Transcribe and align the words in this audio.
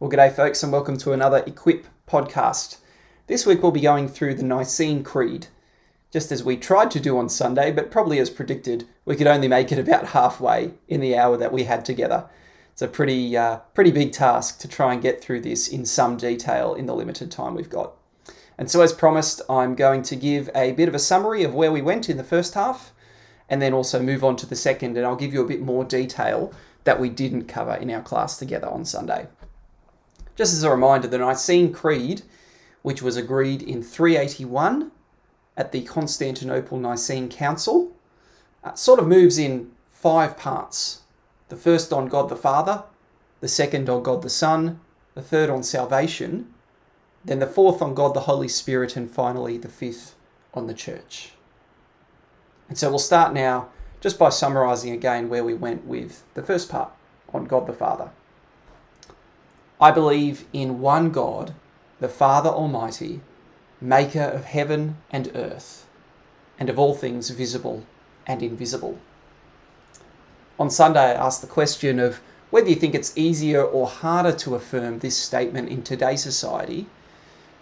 Well, 0.00 0.08
g'day, 0.08 0.32
folks, 0.32 0.62
and 0.62 0.70
welcome 0.70 0.96
to 0.98 1.12
another 1.12 1.42
Equip 1.44 1.84
podcast. 2.06 2.76
This 3.26 3.44
week 3.44 3.64
we'll 3.64 3.72
be 3.72 3.80
going 3.80 4.06
through 4.06 4.34
the 4.34 4.44
Nicene 4.44 5.02
Creed, 5.02 5.48
just 6.12 6.30
as 6.30 6.44
we 6.44 6.56
tried 6.56 6.92
to 6.92 7.00
do 7.00 7.18
on 7.18 7.28
Sunday, 7.28 7.72
but 7.72 7.90
probably 7.90 8.20
as 8.20 8.30
predicted, 8.30 8.86
we 9.04 9.16
could 9.16 9.26
only 9.26 9.48
make 9.48 9.72
it 9.72 9.78
about 9.80 10.10
halfway 10.10 10.70
in 10.86 11.00
the 11.00 11.18
hour 11.18 11.36
that 11.36 11.52
we 11.52 11.64
had 11.64 11.84
together. 11.84 12.30
It's 12.70 12.80
a 12.80 12.86
pretty, 12.86 13.36
uh, 13.36 13.56
pretty 13.74 13.90
big 13.90 14.12
task 14.12 14.60
to 14.60 14.68
try 14.68 14.92
and 14.92 15.02
get 15.02 15.20
through 15.20 15.40
this 15.40 15.66
in 15.66 15.84
some 15.84 16.16
detail 16.16 16.74
in 16.74 16.86
the 16.86 16.94
limited 16.94 17.32
time 17.32 17.56
we've 17.56 17.68
got. 17.68 17.94
And 18.56 18.70
so, 18.70 18.82
as 18.82 18.92
promised, 18.92 19.42
I'm 19.50 19.74
going 19.74 20.02
to 20.02 20.14
give 20.14 20.48
a 20.54 20.70
bit 20.74 20.86
of 20.86 20.94
a 20.94 21.00
summary 21.00 21.42
of 21.42 21.56
where 21.56 21.72
we 21.72 21.82
went 21.82 22.08
in 22.08 22.18
the 22.18 22.22
first 22.22 22.54
half, 22.54 22.92
and 23.48 23.60
then 23.60 23.74
also 23.74 24.00
move 24.00 24.22
on 24.22 24.36
to 24.36 24.46
the 24.46 24.54
second, 24.54 24.96
and 24.96 25.04
I'll 25.04 25.16
give 25.16 25.34
you 25.34 25.42
a 25.42 25.48
bit 25.48 25.60
more 25.60 25.82
detail 25.82 26.52
that 26.84 27.00
we 27.00 27.08
didn't 27.08 27.48
cover 27.48 27.74
in 27.74 27.90
our 27.90 28.02
class 28.02 28.38
together 28.38 28.68
on 28.68 28.84
Sunday. 28.84 29.26
Just 30.38 30.54
as 30.54 30.62
a 30.62 30.70
reminder, 30.70 31.08
the 31.08 31.18
Nicene 31.18 31.72
Creed, 31.72 32.22
which 32.82 33.02
was 33.02 33.16
agreed 33.16 33.60
in 33.60 33.82
381 33.82 34.92
at 35.56 35.72
the 35.72 35.82
Constantinople 35.82 36.78
Nicene 36.78 37.28
Council, 37.28 37.90
uh, 38.62 38.72
sort 38.74 39.00
of 39.00 39.08
moves 39.08 39.36
in 39.36 39.72
five 39.90 40.36
parts. 40.36 41.00
The 41.48 41.56
first 41.56 41.92
on 41.92 42.06
God 42.06 42.28
the 42.28 42.36
Father, 42.36 42.84
the 43.40 43.48
second 43.48 43.90
on 43.90 44.04
God 44.04 44.22
the 44.22 44.30
Son, 44.30 44.78
the 45.14 45.22
third 45.22 45.50
on 45.50 45.64
salvation, 45.64 46.54
then 47.24 47.40
the 47.40 47.46
fourth 47.48 47.82
on 47.82 47.92
God 47.92 48.14
the 48.14 48.20
Holy 48.20 48.46
Spirit, 48.46 48.94
and 48.94 49.10
finally 49.10 49.58
the 49.58 49.68
fifth 49.68 50.14
on 50.54 50.68
the 50.68 50.74
church. 50.74 51.32
And 52.68 52.78
so 52.78 52.90
we'll 52.90 53.00
start 53.00 53.34
now 53.34 53.70
just 54.00 54.20
by 54.20 54.28
summarizing 54.28 54.92
again 54.92 55.28
where 55.28 55.42
we 55.42 55.54
went 55.54 55.84
with 55.84 56.22
the 56.34 56.44
first 56.44 56.68
part 56.68 56.92
on 57.34 57.46
God 57.46 57.66
the 57.66 57.72
Father. 57.72 58.12
I 59.80 59.92
believe 59.92 60.44
in 60.52 60.80
one 60.80 61.10
God, 61.10 61.54
the 62.00 62.08
Father 62.08 62.50
Almighty, 62.50 63.20
maker 63.80 64.22
of 64.22 64.46
heaven 64.46 64.96
and 65.12 65.30
earth, 65.36 65.86
and 66.58 66.68
of 66.68 66.80
all 66.80 66.94
things 66.94 67.30
visible 67.30 67.84
and 68.26 68.42
invisible. 68.42 68.98
On 70.58 70.68
Sunday, 70.68 71.12
I 71.12 71.26
asked 71.26 71.42
the 71.42 71.46
question 71.46 72.00
of 72.00 72.20
whether 72.50 72.68
you 72.68 72.74
think 72.74 72.96
it's 72.96 73.16
easier 73.16 73.62
or 73.62 73.86
harder 73.86 74.32
to 74.32 74.56
affirm 74.56 74.98
this 74.98 75.16
statement 75.16 75.68
in 75.68 75.84
today's 75.84 76.24
society 76.24 76.86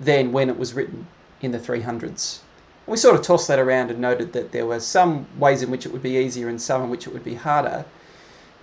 than 0.00 0.32
when 0.32 0.48
it 0.48 0.58
was 0.58 0.72
written 0.72 1.08
in 1.42 1.50
the 1.50 1.58
300s. 1.58 2.38
We 2.86 2.96
sort 2.96 3.16
of 3.16 3.22
tossed 3.22 3.48
that 3.48 3.58
around 3.58 3.90
and 3.90 4.00
noted 4.00 4.32
that 4.32 4.52
there 4.52 4.64
were 4.64 4.80
some 4.80 5.26
ways 5.38 5.60
in 5.60 5.70
which 5.70 5.84
it 5.84 5.92
would 5.92 6.02
be 6.02 6.16
easier 6.16 6.48
and 6.48 6.62
some 6.62 6.82
in 6.84 6.88
which 6.88 7.06
it 7.06 7.12
would 7.12 7.24
be 7.24 7.34
harder. 7.34 7.84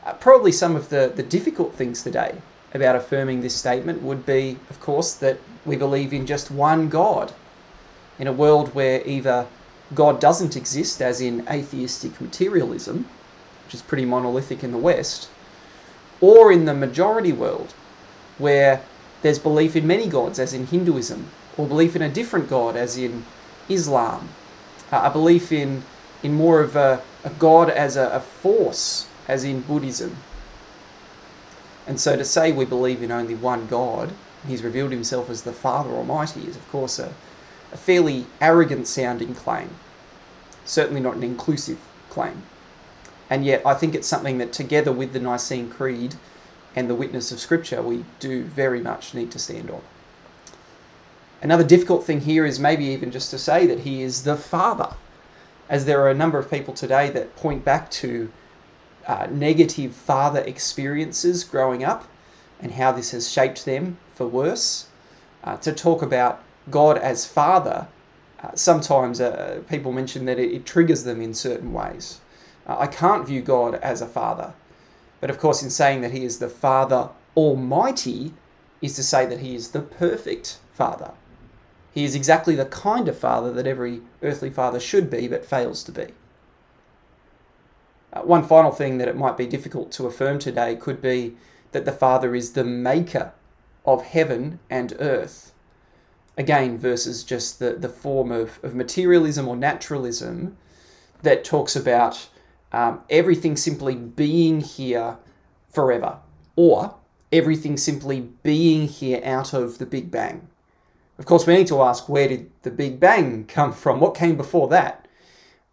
Uh, 0.04 0.14
probably 0.14 0.52
some 0.52 0.76
of 0.76 0.90
the, 0.90 1.12
the 1.16 1.22
difficult 1.22 1.76
things 1.76 2.02
today 2.02 2.38
about 2.74 2.96
affirming 2.96 3.42
this 3.42 3.56
statement 3.56 4.02
would 4.02 4.26
be, 4.26 4.58
of 4.70 4.80
course, 4.80 5.14
that 5.14 5.38
we 5.66 5.76
believe 5.76 6.14
in 6.14 6.26
just 6.26 6.50
one 6.50 6.90
God. 6.90 7.34
In 8.20 8.28
a 8.28 8.34
world 8.34 8.74
where 8.74 9.06
either 9.08 9.48
God 9.94 10.20
doesn't 10.20 10.56
exist, 10.56 11.02
as 11.02 11.22
in 11.22 11.48
atheistic 11.48 12.20
materialism, 12.20 13.08
which 13.66 13.76
is 13.76 13.82
pretty 13.82 14.06
monolithic 14.06 14.64
in 14.64 14.72
the 14.72 14.78
West, 14.78 15.30
or 16.22 16.52
in 16.52 16.66
the 16.66 16.74
majority 16.74 17.32
world, 17.32 17.74
where 18.38 18.82
there's 19.22 19.40
belief 19.40 19.76
in 19.76 19.86
many 19.86 20.08
gods, 20.08 20.40
as 20.40 20.54
in 20.54 20.68
Hinduism, 20.68 21.28
or 21.58 21.68
belief 21.68 21.96
in 21.96 22.02
a 22.02 22.10
different 22.10 22.50
God, 22.50 22.76
as 22.76 22.98
in 22.98 23.26
Islam, 23.70 24.30
uh, 24.92 25.02
a 25.04 25.10
belief 25.10 25.52
in, 25.52 25.84
in 26.24 26.34
more 26.34 26.62
of 26.62 26.76
a, 26.76 27.02
a 27.24 27.30
God 27.32 27.70
as 27.70 27.96
a, 27.96 28.10
a 28.10 28.20
force, 28.20 29.08
as 29.28 29.44
in 29.44 29.62
Buddhism, 29.62 30.18
and 31.88 32.00
so 32.00 32.16
to 32.16 32.26
say 32.26 32.52
we 32.52 32.66
believe 32.66 33.04
in 33.04 33.12
only 33.12 33.36
one 33.36 33.68
God, 33.68 34.14
he's 34.48 34.64
revealed 34.64 34.92
himself 34.92 35.30
as 35.30 35.44
the 35.44 35.54
Father 35.54 35.92
Almighty, 35.92 36.42
is 36.42 36.56
of 36.56 36.70
course 36.70 37.00
a, 37.00 37.14
a 37.72 37.78
fairly 37.78 38.26
arrogant 38.40 38.88
sounding 38.88 39.36
claim. 39.36 39.70
Certainly 40.66 41.02
not 41.02 41.16
an 41.16 41.24
inclusive 41.24 41.80
claim. 42.10 42.44
And 43.30 43.46
yet 43.46 43.66
I 43.66 43.74
think 43.74 43.96
it's 43.96 44.08
something 44.08 44.38
that 44.38 44.54
together 44.54 44.92
with 44.92 45.14
the 45.14 45.20
Nicene 45.20 45.70
Creed 45.70 46.16
and 46.76 46.90
the 46.90 46.96
witness 46.96 47.32
of 47.32 47.40
Scripture, 47.40 47.82
we 47.82 48.06
do 48.20 48.44
very 48.44 48.80
much 48.80 49.14
need 49.14 49.32
to 49.32 49.40
stand 49.40 49.70
on. 49.70 49.82
Another 51.42 51.64
difficult 51.64 52.06
thing 52.06 52.22
here 52.22 52.46
is 52.46 52.60
maybe 52.60 52.86
even 52.86 53.12
just 53.12 53.30
to 53.32 53.38
say 53.38 53.68
that 53.68 53.82
he 53.82 54.02
is 54.02 54.24
the 54.24 54.38
Father, 54.38 54.96
as 55.68 55.86
there 55.86 56.02
are 56.02 56.10
a 56.10 56.16
number 56.16 56.40
of 56.40 56.50
people 56.50 56.74
today 56.74 57.10
that 57.10 57.36
point 57.36 57.66
back 57.66 57.92
to 57.92 58.32
uh, 59.08 59.28
negative 59.30 59.94
father 59.94 60.42
experiences 60.42 61.44
growing 61.44 61.84
up 61.84 62.08
and 62.60 62.72
how 62.74 62.92
this 62.92 63.12
has 63.12 63.30
shaped 63.30 63.66
them 63.66 63.98
for 64.16 64.28
worse. 64.28 64.88
Uh, 65.44 65.58
to 65.58 65.74
talk 65.74 66.02
about 66.02 66.42
God 66.72 66.98
as 66.98 67.26
father, 67.26 67.88
uh, 68.42 68.56
sometimes 68.56 69.20
uh, 69.20 69.62
people 69.70 69.92
mention 69.92 70.26
that 70.26 70.40
it, 70.40 70.52
it, 70.52 70.66
triggers 70.66 71.04
them 71.04 71.22
in 71.22 71.34
certain 71.34 71.74
ways. 71.74 72.22
Uh, 72.66 72.78
I 72.80 72.88
can't 72.88 73.28
view 73.28 73.42
God 73.42 73.76
as 73.76 74.02
a 74.02 74.08
father, 74.08 74.54
but 75.20 75.30
of 75.30 75.38
course, 75.38 75.62
in 75.62 75.70
saying 75.70 76.02
that 76.02 76.12
He 76.12 76.24
is 76.24 76.40
the 76.40 76.50
Father 76.50 77.10
Almighty, 77.36 78.34
is 78.82 78.96
to 78.96 79.04
say 79.04 79.26
that 79.26 79.40
He 79.40 79.56
is 79.56 79.72
the 79.72 79.82
perfect 79.82 80.60
Father. 80.74 81.12
He 81.94 82.06
is 82.06 82.16
exactly 82.16 82.56
the 82.56 82.66
kind 82.66 83.08
of 83.08 83.18
father 83.18 83.52
that 83.54 83.68
every 83.68 84.02
earthly 84.22 84.50
father 84.50 84.80
should 84.80 85.10
be, 85.10 85.28
but 85.28 85.46
fails 85.46 85.84
to 85.84 85.92
be. 85.92 86.08
Uh, 88.14 88.22
one 88.22 88.44
final 88.44 88.72
thing 88.72 89.00
that 89.00 89.08
it 89.08 89.18
might 89.18 89.36
be 89.38 89.48
difficult 89.48 89.92
to 89.92 90.06
affirm 90.06 90.40
today 90.40 90.76
could 90.76 91.02
be 91.02 91.36
that 91.72 91.86
the 91.86 91.92
Father 91.92 92.36
is 92.36 92.54
the 92.54 92.64
maker 92.64 93.34
of 93.86 94.04
heaven 94.06 94.60
and 94.70 94.94
earth. 95.00 95.52
Again, 96.38 96.78
versus 96.78 97.24
just 97.24 97.60
the, 97.60 97.74
the 97.74 97.90
form 97.90 98.32
of, 98.32 98.60
of 98.64 98.74
materialism 98.76 99.48
or 99.48 99.56
naturalism 99.56 100.58
that 101.22 101.44
talks 101.44 101.76
about 101.76 102.30
um, 102.72 103.02
everything 103.10 103.56
simply 103.56 103.96
being 103.96 104.62
here 104.62 105.18
forever, 105.70 106.18
or 106.56 106.96
everything 107.32 107.78
simply 107.78 108.22
being 108.44 108.88
here 108.88 109.22
out 109.24 109.54
of 109.54 109.78
the 109.78 109.86
Big 109.86 110.12
Bang. 110.12 110.48
Of 111.20 111.26
course, 111.26 111.46
we 111.46 111.56
need 111.56 111.68
to 111.68 111.82
ask 111.82 112.10
where 112.10 112.28
did 112.28 112.50
the 112.64 112.72
Big 112.72 113.00
Bang 113.00 113.46
come 113.46 113.74
from? 113.74 114.00
What 114.00 114.16
came 114.16 114.36
before 114.36 114.68
that? 114.70 115.08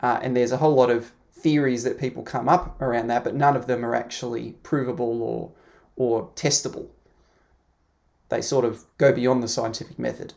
Uh, 0.00 0.20
and 0.22 0.36
there's 0.36 0.52
a 0.52 0.58
whole 0.58 0.74
lot 0.74 0.90
of 0.90 1.12
theories 1.42 1.84
that 1.84 1.98
people 1.98 2.22
come 2.22 2.48
up 2.48 2.80
around 2.80 3.08
that, 3.08 3.24
but 3.24 3.34
none 3.34 3.56
of 3.56 3.66
them 3.66 3.84
are 3.84 3.94
actually 3.94 4.52
provable 4.62 5.22
or 5.22 5.52
or 5.96 6.28
testable. 6.34 6.88
They 8.30 8.40
sort 8.40 8.64
of 8.64 8.84
go 8.96 9.12
beyond 9.12 9.42
the 9.42 9.48
scientific 9.48 9.98
method. 9.98 10.34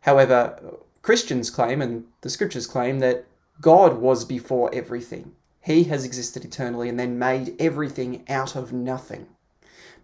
However, 0.00 0.78
Christians 1.02 1.50
claim 1.50 1.82
and 1.82 2.04
the 2.22 2.30
scriptures 2.30 2.66
claim 2.66 3.00
that 3.00 3.26
God 3.60 3.98
was 3.98 4.24
before 4.24 4.74
everything. 4.74 5.32
He 5.60 5.84
has 5.84 6.04
existed 6.04 6.44
eternally 6.44 6.88
and 6.88 6.98
then 6.98 7.18
made 7.18 7.54
everything 7.58 8.24
out 8.28 8.56
of 8.56 8.72
nothing, 8.72 9.26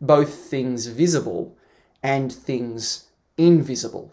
both 0.00 0.34
things 0.34 0.86
visible 0.86 1.56
and 2.02 2.32
things 2.32 3.06
invisible. 3.38 4.12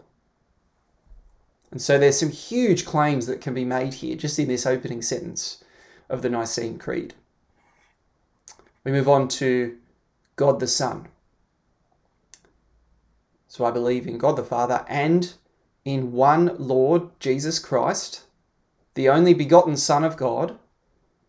And 1.70 1.82
so 1.82 1.98
there's 1.98 2.18
some 2.18 2.30
huge 2.30 2.84
claims 2.84 3.26
that 3.26 3.40
can 3.40 3.52
be 3.52 3.64
made 3.64 3.94
here 3.94 4.16
just 4.16 4.38
in 4.38 4.48
this 4.48 4.66
opening 4.66 5.02
sentence 5.02 5.62
of 6.10 6.22
the 6.22 6.28
Nicene 6.28 6.78
Creed. 6.78 7.14
We 8.84 8.92
move 8.92 9.08
on 9.08 9.28
to 9.28 9.78
God 10.36 10.60
the 10.60 10.66
Son. 10.66 11.08
So 13.46 13.64
I 13.64 13.70
believe 13.70 14.06
in 14.06 14.18
God 14.18 14.36
the 14.36 14.44
Father 14.44 14.84
and 14.88 15.32
in 15.84 16.12
one 16.12 16.56
Lord 16.58 17.08
Jesus 17.20 17.58
Christ, 17.58 18.24
the 18.94 19.08
only 19.08 19.34
begotten 19.34 19.76
Son 19.76 20.04
of 20.04 20.16
God, 20.16 20.58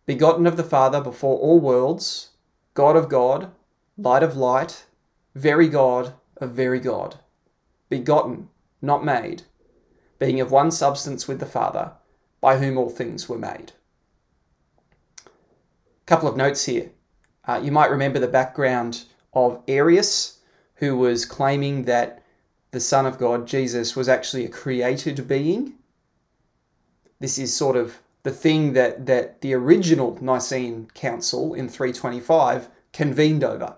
begotten 0.06 0.46
of 0.46 0.56
the 0.56 0.64
Father 0.64 1.00
before 1.00 1.38
all 1.38 1.60
worlds, 1.60 2.30
God 2.74 2.96
of 2.96 3.08
God, 3.08 3.50
light 3.96 4.22
of 4.22 4.36
light, 4.36 4.86
very 5.34 5.68
God 5.68 6.14
of 6.36 6.50
very 6.52 6.80
God, 6.80 7.16
begotten, 7.88 8.48
not 8.80 9.04
made, 9.04 9.42
being 10.18 10.40
of 10.40 10.50
one 10.50 10.70
substance 10.70 11.28
with 11.28 11.38
the 11.38 11.46
Father, 11.46 11.92
by 12.40 12.58
whom 12.58 12.76
all 12.76 12.90
things 12.90 13.28
were 13.28 13.38
made 13.38 13.72
couple 16.06 16.28
of 16.28 16.36
notes 16.36 16.64
here. 16.64 16.90
Uh, 17.46 17.60
you 17.62 17.72
might 17.72 17.90
remember 17.90 18.18
the 18.18 18.28
background 18.28 19.04
of 19.32 19.62
Arius, 19.66 20.40
who 20.76 20.96
was 20.96 21.24
claiming 21.24 21.84
that 21.84 22.22
the 22.70 22.80
Son 22.80 23.06
of 23.06 23.18
God, 23.18 23.46
Jesus, 23.46 23.94
was 23.94 24.08
actually 24.08 24.44
a 24.44 24.48
created 24.48 25.26
being. 25.28 25.74
This 27.20 27.38
is 27.38 27.54
sort 27.54 27.76
of 27.76 27.98
the 28.22 28.30
thing 28.30 28.72
that, 28.72 29.06
that 29.06 29.40
the 29.40 29.54
original 29.54 30.18
Nicene 30.20 30.88
Council 30.94 31.54
in 31.54 31.68
325 31.68 32.68
convened 32.92 33.44
over. 33.44 33.76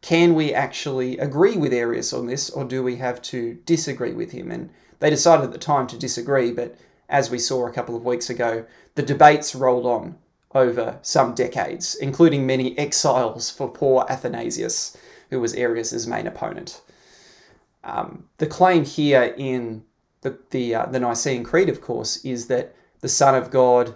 Can 0.00 0.34
we 0.34 0.52
actually 0.52 1.18
agree 1.18 1.56
with 1.56 1.72
Arius 1.72 2.12
on 2.12 2.26
this, 2.26 2.50
or 2.50 2.64
do 2.64 2.82
we 2.82 2.96
have 2.96 3.22
to 3.22 3.54
disagree 3.64 4.12
with 4.12 4.32
him? 4.32 4.50
And 4.50 4.70
they 5.00 5.10
decided 5.10 5.44
at 5.44 5.52
the 5.52 5.58
time 5.58 5.86
to 5.88 5.98
disagree, 5.98 6.52
but 6.52 6.76
as 7.08 7.30
we 7.30 7.38
saw 7.38 7.66
a 7.66 7.72
couple 7.72 7.96
of 7.96 8.04
weeks 8.04 8.28
ago, 8.28 8.66
the 8.94 9.02
debates 9.02 9.54
rolled 9.54 9.86
on 9.86 10.16
over 10.54 10.98
some 11.02 11.34
decades, 11.34 11.94
including 11.96 12.46
many 12.46 12.76
exiles 12.78 13.50
for 13.50 13.68
poor 13.68 14.06
Athanasius, 14.08 14.96
who 15.30 15.40
was 15.40 15.54
Arius' 15.54 16.06
main 16.06 16.26
opponent. 16.26 16.80
Um, 17.82 18.28
the 18.38 18.46
claim 18.46 18.84
here 18.84 19.34
in 19.36 19.84
the, 20.22 20.38
the, 20.50 20.74
uh, 20.74 20.86
the 20.86 21.00
Nicene 21.00 21.44
Creed, 21.44 21.68
of 21.68 21.80
course, 21.80 22.24
is 22.24 22.46
that 22.46 22.74
the 23.00 23.08
Son 23.08 23.34
of 23.34 23.50
God 23.50 23.94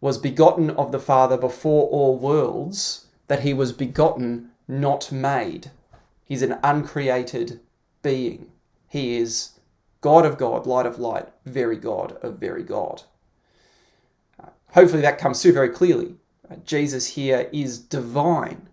was 0.00 0.18
begotten 0.18 0.70
of 0.70 0.92
the 0.92 0.98
Father 0.98 1.38
before 1.38 1.88
all 1.88 2.18
worlds, 2.18 3.06
that 3.28 3.40
he 3.40 3.54
was 3.54 3.72
begotten, 3.72 4.50
not 4.68 5.10
made. 5.12 5.70
He's 6.24 6.42
an 6.42 6.58
uncreated 6.62 7.60
being. 8.02 8.50
He 8.88 9.16
is 9.16 9.52
God 10.00 10.26
of 10.26 10.36
God, 10.36 10.66
light 10.66 10.86
of 10.86 10.98
light, 10.98 11.28
very 11.46 11.76
God 11.76 12.18
of 12.20 12.38
very 12.38 12.64
God. 12.64 13.04
Hopefully 14.72 15.02
that 15.02 15.18
comes 15.18 15.40
through 15.40 15.52
very 15.52 15.68
clearly. 15.68 16.14
Uh, 16.50 16.56
Jesus 16.64 17.06
here 17.06 17.48
is 17.52 17.78
divine. 17.78 18.68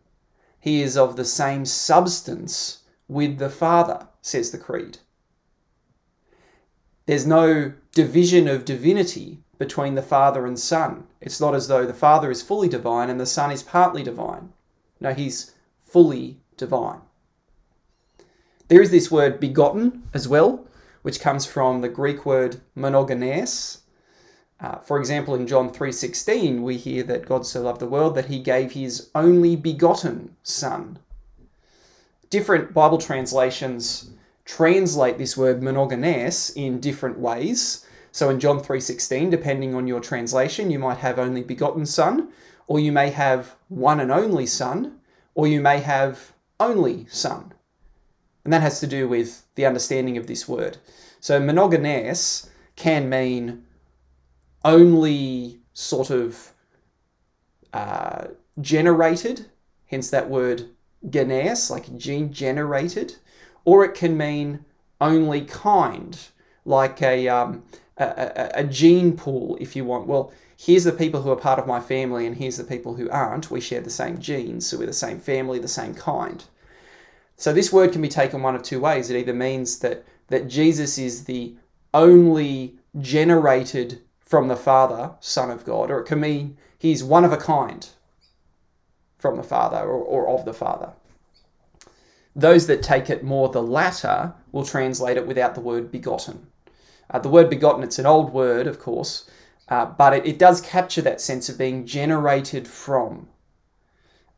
He 0.59 0.81
is 0.81 0.97
of 0.97 1.15
the 1.15 1.25
same 1.25 1.65
substance 1.65 2.79
with 3.07 3.37
the 3.37 3.49
Father, 3.49 4.07
says 4.21 4.51
the 4.51 4.57
Creed. 4.57 4.99
There's 7.05 7.25
no 7.25 7.73
division 7.93 8.47
of 8.47 8.65
divinity 8.65 9.39
between 9.57 9.95
the 9.95 10.01
Father 10.01 10.45
and 10.45 10.57
Son. 10.57 11.07
It's 11.21 11.41
not 11.41 11.55
as 11.55 11.67
though 11.67 11.85
the 11.85 11.93
Father 11.93 12.29
is 12.31 12.41
fully 12.41 12.69
divine 12.69 13.09
and 13.09 13.19
the 13.19 13.25
Son 13.25 13.51
is 13.51 13.63
partly 13.63 14.03
divine. 14.03 14.53
No, 14.99 15.13
he's 15.13 15.53
fully 15.81 16.37
divine. 16.55 17.01
There 18.67 18.81
is 18.81 18.91
this 18.91 19.09
word 19.09 19.39
begotten 19.39 20.03
as 20.13 20.27
well, 20.27 20.67
which 21.01 21.19
comes 21.19 21.45
from 21.45 21.81
the 21.81 21.89
Greek 21.89 22.25
word 22.25 22.61
monogenes. 22.77 23.79
Uh, 24.61 24.77
for 24.79 24.99
example, 24.99 25.35
in 25.35 25.47
John 25.47 25.71
3:16, 25.71 26.63
we 26.63 26.75
hear 26.75 27.03
that 27.03 27.25
God 27.25 27.45
so 27.45 27.61
loved 27.61 27.79
the 27.79 27.87
world 27.87 28.15
that 28.15 28.25
he 28.25 28.39
gave 28.39 28.73
his 28.73 29.09
only 29.15 29.55
begotten 29.55 30.35
son. 30.43 30.99
Different 32.29 32.73
Bible 32.73 32.97
translations 32.97 34.09
translate 34.43 35.17
this 35.17 35.37
word 35.37 35.61
monogenes 35.61 36.51
in 36.55 36.79
different 36.79 37.19
ways. 37.19 37.85
So 38.11 38.29
in 38.29 38.39
John 38.39 38.59
3:16, 38.59 39.29
depending 39.29 39.75
on 39.75 39.87
your 39.87 40.01
translation, 40.01 40.71
you 40.71 40.79
might 40.79 40.97
have 40.97 41.17
only 41.19 41.41
begotten 41.41 41.85
son, 41.85 42.29
or 42.67 42.79
you 42.79 42.91
may 42.91 43.11
have 43.11 43.55
one 43.69 43.99
and 43.99 44.11
only 44.11 44.45
son, 44.45 44.99
or 45.35 45.47
you 45.47 45.61
may 45.61 45.79
have 45.79 46.33
only 46.59 47.05
son. 47.09 47.53
And 48.43 48.51
that 48.51 48.61
has 48.61 48.79
to 48.81 48.87
do 48.87 49.07
with 49.07 49.45
the 49.55 49.65
understanding 49.65 50.17
of 50.17 50.27
this 50.27 50.47
word. 50.47 50.77
So 51.21 51.39
monogenes 51.39 52.49
can 52.75 53.09
mean 53.09 53.63
only 54.63 55.59
sort 55.73 56.09
of 56.09 56.53
uh, 57.73 58.27
generated, 58.59 59.45
hence 59.87 60.09
that 60.09 60.29
word 60.29 60.69
genes, 61.09 61.69
like 61.69 61.97
gene 61.97 62.33
generated, 62.33 63.15
or 63.65 63.85
it 63.85 63.93
can 63.93 64.17
mean 64.17 64.65
only 64.99 65.41
kind, 65.41 66.19
like 66.65 67.01
a, 67.01 67.27
um, 67.27 67.63
a, 67.97 68.03
a, 68.03 68.51
a 68.55 68.63
gene 68.63 69.15
pool, 69.15 69.57
if 69.61 69.75
you 69.75 69.85
want. 69.85 70.07
Well, 70.07 70.33
here's 70.57 70.83
the 70.83 70.91
people 70.91 71.21
who 71.21 71.31
are 71.31 71.37
part 71.37 71.59
of 71.59 71.67
my 71.67 71.79
family, 71.79 72.25
and 72.25 72.35
here's 72.35 72.57
the 72.57 72.63
people 72.63 72.95
who 72.95 73.09
aren't. 73.09 73.49
We 73.49 73.61
share 73.61 73.81
the 73.81 73.89
same 73.89 74.19
genes, 74.19 74.67
so 74.67 74.77
we're 74.77 74.87
the 74.87 74.93
same 74.93 75.19
family, 75.19 75.59
the 75.59 75.67
same 75.67 75.93
kind. 75.93 76.43
So 77.37 77.53
this 77.53 77.71
word 77.71 77.93
can 77.93 78.01
be 78.01 78.09
taken 78.09 78.41
one 78.41 78.55
of 78.55 78.63
two 78.63 78.81
ways. 78.81 79.09
It 79.09 79.17
either 79.17 79.33
means 79.33 79.79
that 79.79 80.03
that 80.27 80.47
Jesus 80.47 80.97
is 80.97 81.23
the 81.23 81.55
only 81.93 82.75
generated 82.99 84.01
from 84.29 84.47
the 84.47 84.55
Father, 84.55 85.15
Son 85.19 85.49
of 85.49 85.65
God, 85.65 85.89
or 85.89 86.01
it 86.01 86.05
can 86.05 86.19
mean 86.19 86.55
he's 86.77 87.03
one 87.03 87.25
of 87.25 87.33
a 87.33 87.37
kind 87.37 87.89
from 89.17 89.37
the 89.37 89.43
Father 89.43 89.79
or, 89.79 90.03
or 90.03 90.29
of 90.29 90.45
the 90.45 90.53
Father. 90.53 90.93
Those 92.35 92.67
that 92.67 92.83
take 92.83 93.09
it 93.09 93.23
more 93.23 93.49
the 93.49 93.63
latter 93.63 94.35
will 94.51 94.63
translate 94.63 95.17
it 95.17 95.25
without 95.25 95.55
the 95.55 95.61
word 95.61 95.91
begotten. 95.91 96.45
Uh, 97.09 97.17
the 97.17 97.27
word 97.27 97.49
begotten, 97.49 97.81
it's 97.81 97.97
an 97.97 98.05
old 98.05 98.31
word, 98.31 98.67
of 98.67 98.79
course, 98.79 99.27
uh, 99.67 99.85
but 99.85 100.13
it, 100.13 100.27
it 100.27 100.37
does 100.37 100.61
capture 100.61 101.01
that 101.01 101.19
sense 101.19 101.49
of 101.49 101.57
being 101.57 101.87
generated 101.87 102.67
from. 102.67 103.27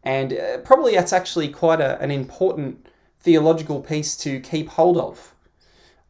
And 0.03 0.31
uh, 0.31 0.57
probably 0.59 0.95
that's 0.95 1.11
actually 1.11 1.49
quite 1.49 1.81
a, 1.81 2.01
an 2.01 2.11
important 2.11 2.87
theological 3.19 3.81
piece 3.81 4.15
to 4.17 4.39
keep 4.39 4.69
hold 4.69 4.97
of. 4.97 5.35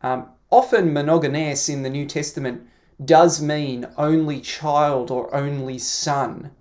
Um, 0.04 0.28
often, 0.52 0.94
monogenes 0.94 1.68
in 1.68 1.82
the 1.82 1.90
New 1.90 2.06
Testament 2.06 2.68
does 3.04 3.42
mean 3.42 3.88
only 3.98 4.42
child 4.42 5.12
or 5.12 5.34
only 5.34 5.78
son. 5.78 6.52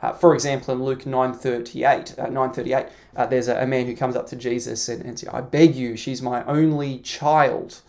Uh, 0.00 0.12
for 0.12 0.34
example, 0.34 0.74
in 0.74 0.84
Luke 0.84 1.04
9.38, 1.04 2.18
uh, 2.18 2.22
938, 2.24 2.86
uh, 3.16 3.26
there's 3.26 3.48
a, 3.48 3.62
a, 3.62 3.66
man 3.66 3.86
who 3.86 3.96
comes 3.96 4.14
up 4.14 4.26
to 4.28 4.36
Jesus 4.36 4.88
and, 4.88 5.02
and 5.02 5.18
says, 5.18 5.30
I 5.30 5.40
beg 5.40 5.74
you, 5.74 5.96
she's 5.96 6.20
my 6.20 6.44
only 6.44 6.98
child. 6.98 7.80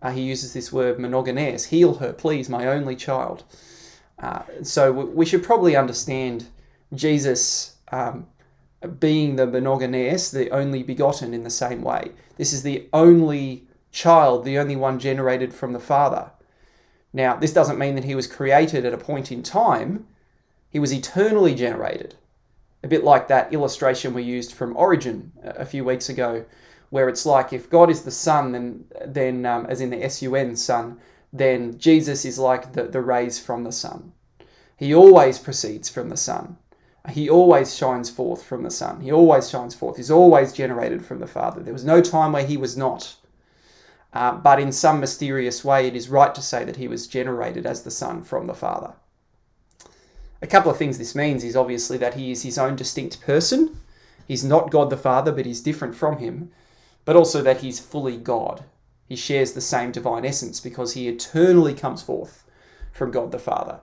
Uh, 0.00 0.10
he 0.10 0.22
uses 0.22 0.54
this 0.54 0.72
word 0.72 0.98
monogenes, 0.98 1.66
heal 1.66 1.94
her, 1.96 2.12
please, 2.12 2.48
my 2.48 2.66
only 2.66 2.96
child. 2.96 3.44
Uh, 4.18 4.42
so 4.62 4.90
we 4.90 5.26
should 5.26 5.42
probably 5.42 5.76
understand 5.76 6.46
Jesus 6.94 7.76
um, 7.92 8.26
being 8.98 9.36
the 9.36 9.46
monogenes, 9.46 10.32
the 10.32 10.50
only 10.50 10.82
begotten 10.82 11.34
in 11.34 11.44
the 11.44 11.50
same 11.50 11.82
way. 11.82 12.12
This 12.36 12.54
is 12.54 12.62
the 12.62 12.88
only 12.94 13.66
child, 13.92 14.44
the 14.44 14.58
only 14.58 14.76
one 14.76 14.98
generated 14.98 15.52
from 15.52 15.72
the 15.74 15.80
Father. 15.80 16.30
Now, 17.12 17.36
this 17.36 17.52
doesn't 17.52 17.78
mean 17.78 17.94
that 17.96 18.04
he 18.04 18.14
was 18.14 18.26
created 18.26 18.84
at 18.84 18.94
a 18.94 18.98
point 18.98 19.32
in 19.32 19.42
time, 19.42 20.06
he 20.68 20.78
was 20.78 20.92
eternally 20.92 21.54
generated. 21.54 22.14
A 22.82 22.88
bit 22.88 23.04
like 23.04 23.28
that 23.28 23.52
illustration 23.52 24.14
we 24.14 24.22
used 24.22 24.52
from 24.52 24.76
Origen 24.76 25.32
a 25.42 25.66
few 25.66 25.84
weeks 25.84 26.08
ago, 26.08 26.44
where 26.90 27.08
it's 27.08 27.26
like 27.26 27.52
if 27.52 27.68
God 27.68 27.90
is 27.90 28.02
the 28.02 28.10
sun, 28.10 28.52
then, 28.52 28.84
then 29.04 29.44
um, 29.44 29.66
as 29.66 29.80
in 29.80 29.90
the 29.90 30.02
S-U-N, 30.04 30.56
Son, 30.56 30.98
then 31.32 31.78
Jesus 31.78 32.24
is 32.24 32.38
like 32.38 32.72
the, 32.72 32.84
the 32.84 33.00
rays 33.00 33.38
from 33.38 33.64
the 33.64 33.72
sun. 33.72 34.12
He 34.76 34.94
always 34.94 35.38
proceeds 35.38 35.88
from 35.88 36.08
the 36.08 36.16
sun. 36.16 36.56
He 37.08 37.28
always 37.28 37.76
shines 37.76 38.10
forth 38.10 38.42
from 38.42 38.62
the 38.62 38.70
sun. 38.70 39.00
He 39.00 39.12
always 39.12 39.50
shines 39.50 39.74
forth. 39.74 39.96
He's 39.96 40.10
always 40.10 40.52
generated 40.52 41.04
from 41.04 41.18
the 41.18 41.26
Father. 41.26 41.62
There 41.62 41.72
was 41.72 41.84
no 41.84 42.00
time 42.00 42.32
where 42.32 42.46
he 42.46 42.56
was 42.56 42.76
not. 42.76 43.14
Uh, 44.12 44.32
but 44.32 44.58
in 44.58 44.72
some 44.72 44.98
mysterious 44.98 45.64
way, 45.64 45.86
it 45.86 45.94
is 45.94 46.08
right 46.08 46.34
to 46.34 46.42
say 46.42 46.64
that 46.64 46.76
he 46.76 46.88
was 46.88 47.06
generated 47.06 47.64
as 47.64 47.82
the 47.82 47.90
Son 47.90 48.22
from 48.22 48.46
the 48.46 48.54
Father. 48.54 48.94
A 50.42 50.46
couple 50.46 50.70
of 50.70 50.76
things 50.78 50.98
this 50.98 51.14
means 51.14 51.44
is 51.44 51.54
obviously 51.54 51.98
that 51.98 52.14
he 52.14 52.30
is 52.30 52.42
his 52.42 52.58
own 52.58 52.74
distinct 52.74 53.20
person. 53.20 53.78
He's 54.26 54.42
not 54.42 54.70
God 54.70 54.90
the 54.90 54.96
Father, 54.96 55.32
but 55.32 55.46
he's 55.46 55.60
different 55.60 55.94
from 55.94 56.18
him. 56.18 56.50
But 57.04 57.16
also 57.16 57.42
that 57.42 57.60
he's 57.60 57.78
fully 57.78 58.16
God. 58.16 58.64
He 59.06 59.16
shares 59.16 59.52
the 59.52 59.60
same 59.60 59.92
divine 59.92 60.24
essence 60.24 60.60
because 60.60 60.94
he 60.94 61.08
eternally 61.08 61.74
comes 61.74 62.02
forth 62.02 62.44
from 62.92 63.10
God 63.10 63.32
the 63.32 63.38
Father. 63.38 63.80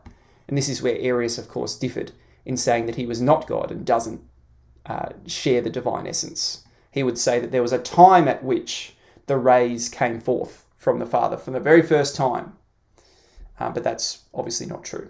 And 0.48 0.58
this 0.58 0.70
is 0.70 0.82
where 0.82 0.98
Arius, 1.00 1.38
of 1.38 1.50
course, 1.50 1.78
differed 1.78 2.12
in 2.46 2.58
saying 2.58 2.86
that 2.86 2.96
he 2.96 3.06
was 3.06 3.22
not 3.22 3.48
God 3.48 3.72
and 3.72 3.86
doesn't 3.86 4.22
uh, 4.86 5.10
share 5.26 5.62
the 5.62 5.70
divine 5.70 6.08
essence. 6.08 6.64
He 6.92 7.04
would 7.04 7.18
say 7.18 7.40
that 7.40 7.52
there 7.52 7.62
was 7.62 7.74
a 7.74 7.80
time 7.80 8.28
at 8.28 8.44
which 8.44 8.96
the 9.28 9.38
rays 9.38 9.90
came 9.90 10.20
forth 10.20 10.66
from 10.76 11.00
the 11.00 11.06
Father 11.06 11.38
for 11.38 11.52
the 11.52 11.60
very 11.60 11.82
first 11.82 12.16
time. 12.16 12.54
Uh, 13.60 13.70
but 13.70 13.84
that's 13.84 14.24
obviously 14.34 14.66
not 14.66 14.84
true. 14.84 15.10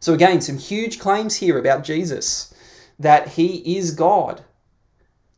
So, 0.00 0.12
again, 0.12 0.40
some 0.40 0.58
huge 0.58 0.98
claims 0.98 1.36
here 1.36 1.58
about 1.58 1.84
Jesus 1.84 2.52
that 2.98 3.28
he 3.28 3.76
is 3.76 3.90
God, 3.90 4.42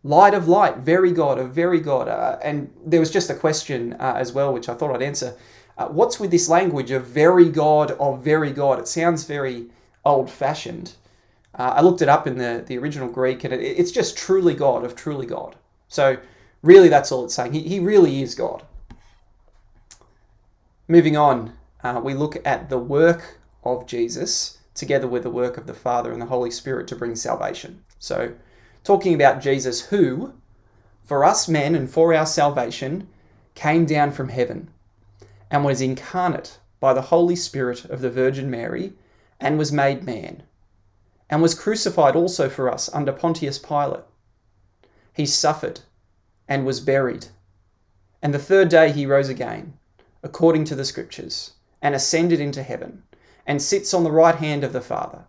light 0.03 0.35
of 0.35 0.49
light, 0.49 0.79
very 0.79 1.13
God, 1.13 1.39
a 1.39 1.45
very 1.45 1.81
God. 1.81 2.09
Uh, 2.09 2.39
and 2.43 2.71
there 2.85 3.01
was 3.01 3.11
just 3.11 3.31
a 3.31 3.35
question 3.35 3.95
uh, 3.95 4.15
as 4.17 4.33
well, 4.33 4.53
which 4.53 4.69
I 4.69 4.75
thought 4.75 4.95
I'd 4.95 5.03
answer. 5.03 5.37
Uh, 5.79 5.89
what's 5.89 6.21
with 6.21 6.31
this 6.31 6.49
language 6.49 6.91
of 6.91 7.07
very 7.07 7.49
God, 7.49 7.93
of 7.93 8.23
very 8.23 8.53
God? 8.53 8.79
It 8.79 8.89
sounds 8.89 9.25
very 9.25 9.67
old 10.05 10.31
fashioned. 10.31 10.95
Uh, 11.55 11.75
I 11.77 11.81
looked 11.81 12.03
it 12.03 12.09
up 12.09 12.27
in 12.27 12.37
the, 12.37 12.63
the 12.67 12.79
original 12.79 13.09
Greek 13.09 13.45
and 13.45 13.53
it, 13.53 13.61
it's 13.61 13.91
just 13.91 14.17
truly 14.17 14.55
God 14.55 14.85
of 14.85 14.95
truly 14.95 15.27
God. 15.27 15.57
So, 15.89 16.19
really, 16.63 16.89
that's 16.89 17.13
all 17.13 17.25
it's 17.25 17.35
saying. 17.35 17.53
He, 17.53 17.63
he 17.63 17.81
really 17.81 18.23
is 18.23 18.35
God. 18.35 18.65
Moving 20.89 21.17
on, 21.17 21.55
uh, 21.83 22.01
we 22.03 22.15
look 22.15 22.37
at 22.47 22.71
the 22.71 22.79
work 22.79 23.39
of 23.65 23.87
Jesus 23.87 24.59
together 24.75 25.09
with 25.09 25.23
the 25.23 25.31
work 25.31 25.57
of 25.57 25.67
the 25.67 25.75
Father 25.75 26.13
and 26.13 26.21
the 26.21 26.27
Holy 26.27 26.51
Spirit 26.51 26.87
to 26.89 26.97
bring 26.97 27.17
salvation. 27.17 27.83
So, 27.99 28.35
talking 28.85 29.15
about 29.15 29.41
Jesus, 29.41 29.87
who, 29.87 30.35
for 31.03 31.25
us 31.25 31.49
men 31.49 31.75
and 31.75 31.91
for 31.91 32.15
our 32.15 32.27
salvation, 32.27 33.09
came 33.55 33.87
down 33.87 34.13
from 34.13 34.29
heaven 34.29 34.71
and 35.51 35.65
was 35.65 35.81
incarnate 35.81 36.59
by 36.79 36.93
the 36.93 37.03
Holy 37.03 37.37
Spirit 37.37 37.85
of 37.87 38.01
the 38.01 38.11
Virgin 38.11 38.51
Mary 38.51 38.93
and 39.41 39.59
was 39.59 39.73
made 39.73 40.05
man, 40.05 40.43
and 41.29 41.43
was 41.43 41.55
crucified 41.55 42.15
also 42.15 42.49
for 42.49 42.73
us 42.73 42.89
under 42.95 43.13
Pontius 43.13 43.59
Pilate. 43.59 44.05
He 45.13 45.27
suffered 45.27 45.81
and 46.49 46.65
was 46.65 46.81
buried, 46.81 47.27
and 48.23 48.35
the 48.35 48.39
third 48.39 48.69
day 48.69 48.91
he 48.91 49.07
rose 49.07 49.29
again, 49.29 49.75
according 50.23 50.65
to 50.65 50.75
the 50.75 50.85
Scriptures, 50.85 51.53
and 51.81 51.95
ascended 51.95 52.41
into 52.41 52.63
heaven, 52.63 53.05
and 53.47 53.63
sits 53.63 53.95
on 53.95 54.05
the 54.05 54.11
right 54.11 54.35
hand 54.35 54.65
of 54.65 54.73
the 54.73 54.81
Father. 54.81 55.27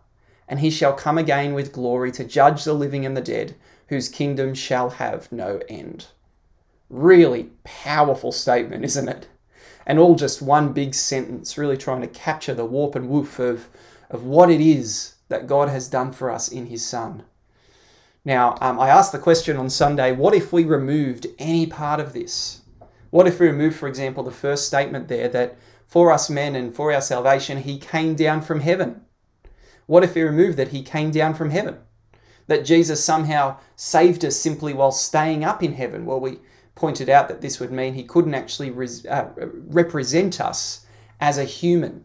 And 0.48 0.60
he 0.60 0.70
shall 0.70 0.94
come 0.94 1.18
again 1.18 1.54
with 1.54 1.72
glory 1.72 2.10
to 2.10 2.24
judge 2.24 2.64
the 2.64 2.72
living 2.72 3.06
and 3.06 3.16
the 3.16 3.20
dead, 3.20 3.54
whose 3.88 4.08
kingdom 4.08 4.54
shall 4.54 4.90
have 4.90 5.30
no 5.30 5.60
end. 5.68 6.06
Really 6.90 7.50
powerful 7.64 8.32
statement, 8.32 8.84
isn't 8.84 9.08
it? 9.08 9.28
And 9.86 9.98
all 9.98 10.14
just 10.14 10.42
one 10.42 10.72
big 10.72 10.94
sentence, 10.94 11.56
really 11.56 11.76
trying 11.76 12.00
to 12.00 12.08
capture 12.08 12.54
the 12.54 12.64
warp 12.64 12.94
and 12.94 13.08
woof 13.08 13.38
of, 13.38 13.68
of 14.10 14.24
what 14.24 14.50
it 14.50 14.60
is 14.60 15.14
that 15.28 15.46
God 15.46 15.68
has 15.68 15.88
done 15.88 16.12
for 16.12 16.30
us 16.30 16.48
in 16.48 16.66
His 16.66 16.84
Son. 16.84 17.22
Now, 18.24 18.56
um, 18.60 18.78
I 18.78 18.88
asked 18.88 19.12
the 19.12 19.18
question 19.18 19.56
on 19.56 19.70
Sunday 19.70 20.12
what 20.12 20.34
if 20.34 20.52
we 20.52 20.64
removed 20.64 21.26
any 21.38 21.66
part 21.66 22.00
of 22.00 22.12
this? 22.12 22.62
What 23.10 23.26
if 23.26 23.40
we 23.40 23.46
removed, 23.46 23.76
for 23.76 23.88
example, 23.88 24.22
the 24.22 24.30
first 24.30 24.66
statement 24.66 25.08
there 25.08 25.28
that 25.28 25.56
for 25.86 26.12
us 26.12 26.28
men 26.28 26.54
and 26.54 26.74
for 26.74 26.92
our 26.92 27.00
salvation, 27.00 27.58
He 27.58 27.78
came 27.78 28.14
down 28.14 28.42
from 28.42 28.60
heaven? 28.60 29.02
What 29.86 30.04
if 30.04 30.14
we 30.14 30.22
removed 30.22 30.58
that 30.58 30.68
He 30.68 30.82
came 30.82 31.10
down 31.10 31.34
from 31.34 31.50
heaven? 31.50 31.78
That 32.46 32.64
Jesus 32.64 33.02
somehow 33.02 33.58
saved 33.76 34.24
us 34.24 34.36
simply 34.36 34.74
while 34.74 34.92
staying 34.92 35.44
up 35.44 35.62
in 35.62 35.72
heaven? 35.74 36.04
Well, 36.04 36.20
we 36.20 36.40
pointed 36.74 37.08
out 37.08 37.28
that 37.28 37.40
this 37.40 37.58
would 37.60 37.72
mean 37.72 37.94
He 37.94 38.04
couldn't 38.04 38.34
actually 38.34 38.70
res- 38.70 39.06
uh, 39.06 39.30
represent 39.36 40.40
us 40.40 40.84
as 41.20 41.38
a 41.38 41.44
human. 41.44 42.04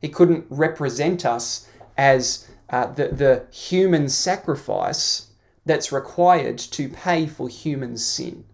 He 0.00 0.10
couldn't 0.10 0.44
represent 0.50 1.24
us 1.24 1.66
as 1.96 2.46
uh, 2.74 2.86
the, 2.86 3.06
the 3.06 3.46
human 3.52 4.08
sacrifice 4.08 5.28
that's 5.64 5.92
required 5.92 6.58
to 6.58 6.88
pay 6.88 7.24
for 7.24 7.48
human 7.48 7.96
sin. 7.96 8.44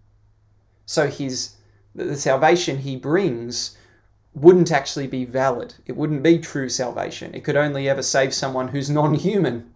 So 0.85 1.07
his 1.07 1.55
the 1.95 2.15
salvation 2.15 2.77
he 2.79 2.95
brings 2.95 3.75
wouldn't 4.35 4.71
actually 4.71 5.07
be 5.07 5.25
valid. 5.25 5.73
It 5.87 5.97
wouldn't 5.97 6.21
be 6.21 6.37
true 6.37 6.69
salvation. 6.69 7.33
It 7.33 7.43
could 7.43 7.57
only 7.57 7.89
ever 7.89 8.03
save 8.03 8.31
someone 8.33 8.67
who's 8.67 8.91
non-human, 8.91 9.73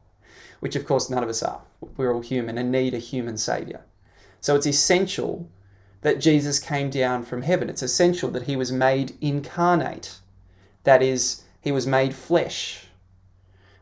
which 0.59 0.75
of 0.75 0.85
course 0.85 1.09
none 1.09 1.23
of 1.23 1.29
us 1.29 1.41
are. 1.41 1.61
We're 1.97 2.13
all 2.13 2.21
human 2.21 2.59
and 2.59 2.71
need 2.71 2.93
a 2.93 2.99
human 2.99 3.37
savior. 3.37 3.81
So 4.41 4.55
it's 4.55 4.67
essential 4.67 5.49
that 6.01 6.19
Jesus 6.19 6.59
came 6.59 6.91
down 6.91 7.23
from 7.23 7.41
heaven. 7.41 7.67
It's 7.67 7.81
essential 7.81 8.29
that 8.31 8.43
he 8.43 8.55
was 8.55 8.71
made 8.71 9.17
incarnate. 9.21 10.19
That 10.83 11.01
is, 11.01 11.43
he 11.61 11.71
was 11.71 11.87
made 11.87 12.13
flesh. 12.13 12.84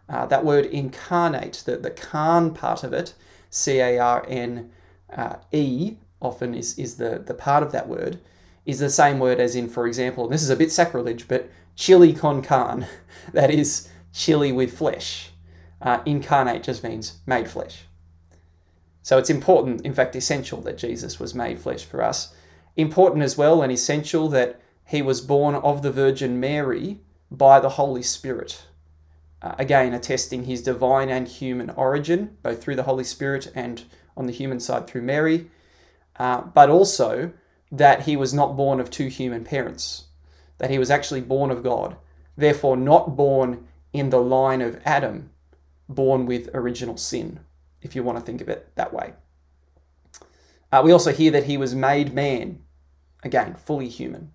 Uh, 0.10 0.25
that 0.25 0.43
word 0.43 0.65
incarnate, 0.65 1.63
the, 1.65 1.77
the 1.77 1.89
carn 1.89 2.53
part 2.53 2.83
of 2.83 2.93
it, 2.93 3.13
C 3.50 3.79
A 3.79 3.98
R 4.00 4.25
N 4.27 4.72
uh, 5.15 5.38
E, 5.51 5.95
often 6.22 6.53
is, 6.53 6.77
is 6.77 6.98
the, 6.98 7.24
the 7.25 7.33
part 7.33 7.63
of 7.63 7.72
that 7.72 7.88
word, 7.88 8.19
is 8.65 8.79
the 8.79 8.89
same 8.89 9.19
word 9.19 9.39
as 9.39 9.55
in, 9.55 9.67
for 9.69 9.88
example, 9.88 10.27
this 10.27 10.43
is 10.43 10.50
a 10.50 10.55
bit 10.55 10.72
sacrilege, 10.72 11.27
but 11.27 11.50
chili 11.75 12.13
con 12.13 12.41
carne, 12.41 12.88
that 13.33 13.51
is 13.51 13.89
chili 14.12 14.51
with 14.51 14.77
flesh. 14.77 15.31
Uh, 15.81 16.01
incarnate 16.05 16.63
just 16.63 16.83
means 16.83 17.19
made 17.25 17.50
flesh. 17.50 17.83
So 19.01 19.17
it's 19.17 19.29
important, 19.29 19.81
in 19.81 19.93
fact, 19.93 20.15
essential 20.15 20.62
that 20.62 20.77
Jesus 20.77 21.19
was 21.19 21.36
made 21.36 21.60
flesh 21.60 21.83
for 21.83 22.01
us. 22.01 22.33
Important 22.77 23.22
as 23.22 23.38
well 23.38 23.62
and 23.62 23.72
essential 23.72 24.29
that 24.29 24.62
he 24.86 25.01
was 25.01 25.19
born 25.19 25.55
of 25.55 25.81
the 25.81 25.91
Virgin 25.91 26.39
Mary 26.39 27.01
by 27.29 27.60
the 27.60 27.69
Holy 27.69 28.03
Spirit 28.03 28.63
uh, 29.43 29.55
again 29.59 29.93
attesting 29.93 30.45
his 30.45 30.62
divine 30.62 31.09
and 31.09 31.27
human 31.27 31.69
origin, 31.71 32.38
both 32.41 32.63
through 32.63 32.77
the 32.77 32.83
Holy 32.83 33.03
Spirit 33.03 33.51
and 33.53 33.83
on 34.15 34.25
the 34.25 34.31
human 34.31 34.59
side 34.59 34.88
through 34.88 35.01
Mary, 35.01 35.50
uh, 36.17 36.41
but 36.41 36.69
also 36.69 37.33
that 37.71 38.03
he 38.03 38.15
was 38.15 38.33
not 38.33 38.55
born 38.55 38.79
of 38.79 38.89
two 38.89 39.07
human 39.07 39.43
parents, 39.43 40.05
that 40.59 40.69
he 40.69 40.79
was 40.79 40.89
actually 40.89 41.21
born 41.21 41.51
of 41.51 41.63
God, 41.63 41.97
therefore 42.38 42.77
not 42.77 43.17
born 43.17 43.67
in 43.91 44.09
the 44.09 44.21
line 44.21 44.62
of 44.62 44.79
Adam, 44.85 45.31
born 45.89 46.25
with 46.25 46.50
original 46.53 46.97
sin, 46.97 47.39
if 47.81 47.95
you 47.95 48.03
want 48.03 48.17
to 48.17 48.23
think 48.23 48.41
of 48.41 48.50
it 48.50 48.73
that 48.75 48.93
way. 48.93 49.13
Uh, 50.71 50.81
we 50.83 50.91
also 50.91 51.12
hear 51.12 51.31
that 51.31 51.45
he 51.45 51.57
was 51.57 51.75
made 51.75 52.13
man, 52.13 52.59
again, 53.23 53.55
fully 53.55 53.89
human. 53.89 54.31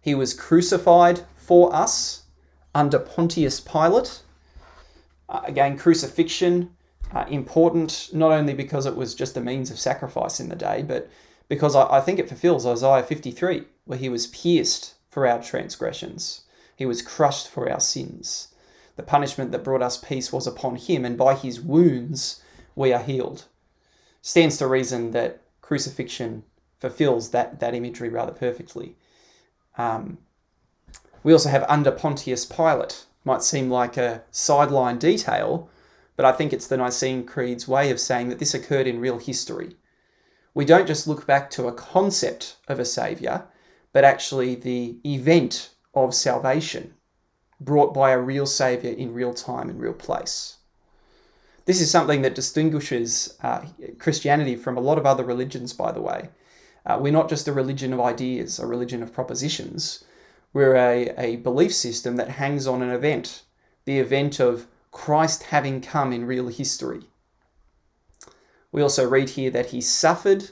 He 0.00 0.14
was 0.14 0.32
crucified 0.32 1.20
for 1.36 1.74
us 1.74 2.24
under 2.74 2.98
Pontius 2.98 3.60
Pilate. 3.60 4.22
Uh, 5.28 5.40
again, 5.44 5.78
crucifixion, 5.78 6.70
uh, 7.12 7.24
important 7.28 8.10
not 8.12 8.32
only 8.32 8.54
because 8.54 8.86
it 8.86 8.96
was 8.96 9.14
just 9.14 9.36
a 9.36 9.40
means 9.40 9.70
of 9.70 9.78
sacrifice 9.78 10.40
in 10.40 10.48
the 10.48 10.56
day, 10.56 10.82
but 10.82 11.08
because 11.48 11.74
I, 11.74 11.98
I 11.98 12.00
think 12.00 12.18
it 12.18 12.28
fulfills 12.28 12.66
Isaiah 12.66 13.02
53, 13.02 13.64
where 13.84 13.98
he 13.98 14.08
was 14.08 14.28
pierced 14.28 14.94
for 15.08 15.26
our 15.26 15.42
transgressions, 15.42 16.42
he 16.76 16.86
was 16.86 17.02
crushed 17.02 17.48
for 17.48 17.70
our 17.70 17.80
sins. 17.80 18.48
The 18.96 19.02
punishment 19.02 19.50
that 19.52 19.64
brought 19.64 19.82
us 19.82 19.96
peace 19.96 20.32
was 20.32 20.46
upon 20.46 20.76
him, 20.76 21.04
and 21.04 21.16
by 21.16 21.34
his 21.34 21.60
wounds 21.60 22.42
we 22.74 22.92
are 22.92 23.02
healed. 23.02 23.44
Stands 24.22 24.58
to 24.58 24.66
reason 24.66 25.10
that 25.12 25.42
crucifixion 25.60 26.44
fulfills 26.76 27.30
that, 27.30 27.60
that 27.60 27.74
imagery 27.74 28.08
rather 28.08 28.32
perfectly. 28.32 28.96
Um, 29.76 30.18
we 31.22 31.32
also 31.32 31.48
have 31.48 31.64
under 31.68 31.90
Pontius 31.90 32.44
Pilate. 32.44 33.04
Might 33.24 33.42
seem 33.42 33.68
like 33.68 33.96
a 33.96 34.22
sideline 34.30 34.98
detail, 34.98 35.68
but 36.16 36.24
I 36.24 36.32
think 36.32 36.52
it's 36.52 36.66
the 36.66 36.78
Nicene 36.78 37.24
Creed's 37.26 37.68
way 37.68 37.90
of 37.90 38.00
saying 38.00 38.28
that 38.30 38.38
this 38.38 38.54
occurred 38.54 38.86
in 38.86 39.00
real 39.00 39.18
history. 39.18 39.76
We 40.54 40.64
don't 40.64 40.86
just 40.86 41.06
look 41.06 41.26
back 41.26 41.50
to 41.50 41.68
a 41.68 41.72
concept 41.72 42.56
of 42.66 42.78
a 42.78 42.84
saviour, 42.84 43.46
but 43.92 44.04
actually 44.04 44.54
the 44.54 44.96
event 45.04 45.70
of 45.94 46.14
salvation 46.14 46.94
brought 47.60 47.92
by 47.92 48.10
a 48.10 48.18
real 48.18 48.46
saviour 48.46 48.92
in 48.94 49.12
real 49.12 49.34
time 49.34 49.68
and 49.68 49.80
real 49.80 49.92
place. 49.92 50.56
This 51.66 51.80
is 51.80 51.90
something 51.90 52.22
that 52.22 52.34
distinguishes 52.34 53.36
uh, 53.42 53.64
Christianity 53.98 54.56
from 54.56 54.76
a 54.76 54.80
lot 54.80 54.98
of 54.98 55.06
other 55.06 55.24
religions, 55.24 55.72
by 55.72 55.92
the 55.92 56.00
way. 56.00 56.30
Uh, 56.86 56.98
we're 57.00 57.12
not 57.12 57.28
just 57.28 57.46
a 57.46 57.52
religion 57.52 57.92
of 57.92 58.00
ideas, 58.00 58.58
a 58.58 58.66
religion 58.66 59.02
of 59.02 59.12
propositions. 59.12 60.04
We're 60.52 60.76
a, 60.76 61.10
a 61.16 61.36
belief 61.36 61.72
system 61.72 62.16
that 62.16 62.28
hangs 62.28 62.66
on 62.66 62.82
an 62.82 62.90
event, 62.90 63.42
the 63.84 63.98
event 63.98 64.40
of 64.40 64.66
Christ 64.90 65.44
having 65.44 65.80
come 65.80 66.12
in 66.12 66.24
real 66.24 66.48
history. 66.48 67.02
We 68.72 68.82
also 68.82 69.08
read 69.08 69.30
here 69.30 69.50
that 69.50 69.66
he 69.66 69.80
suffered, 69.80 70.50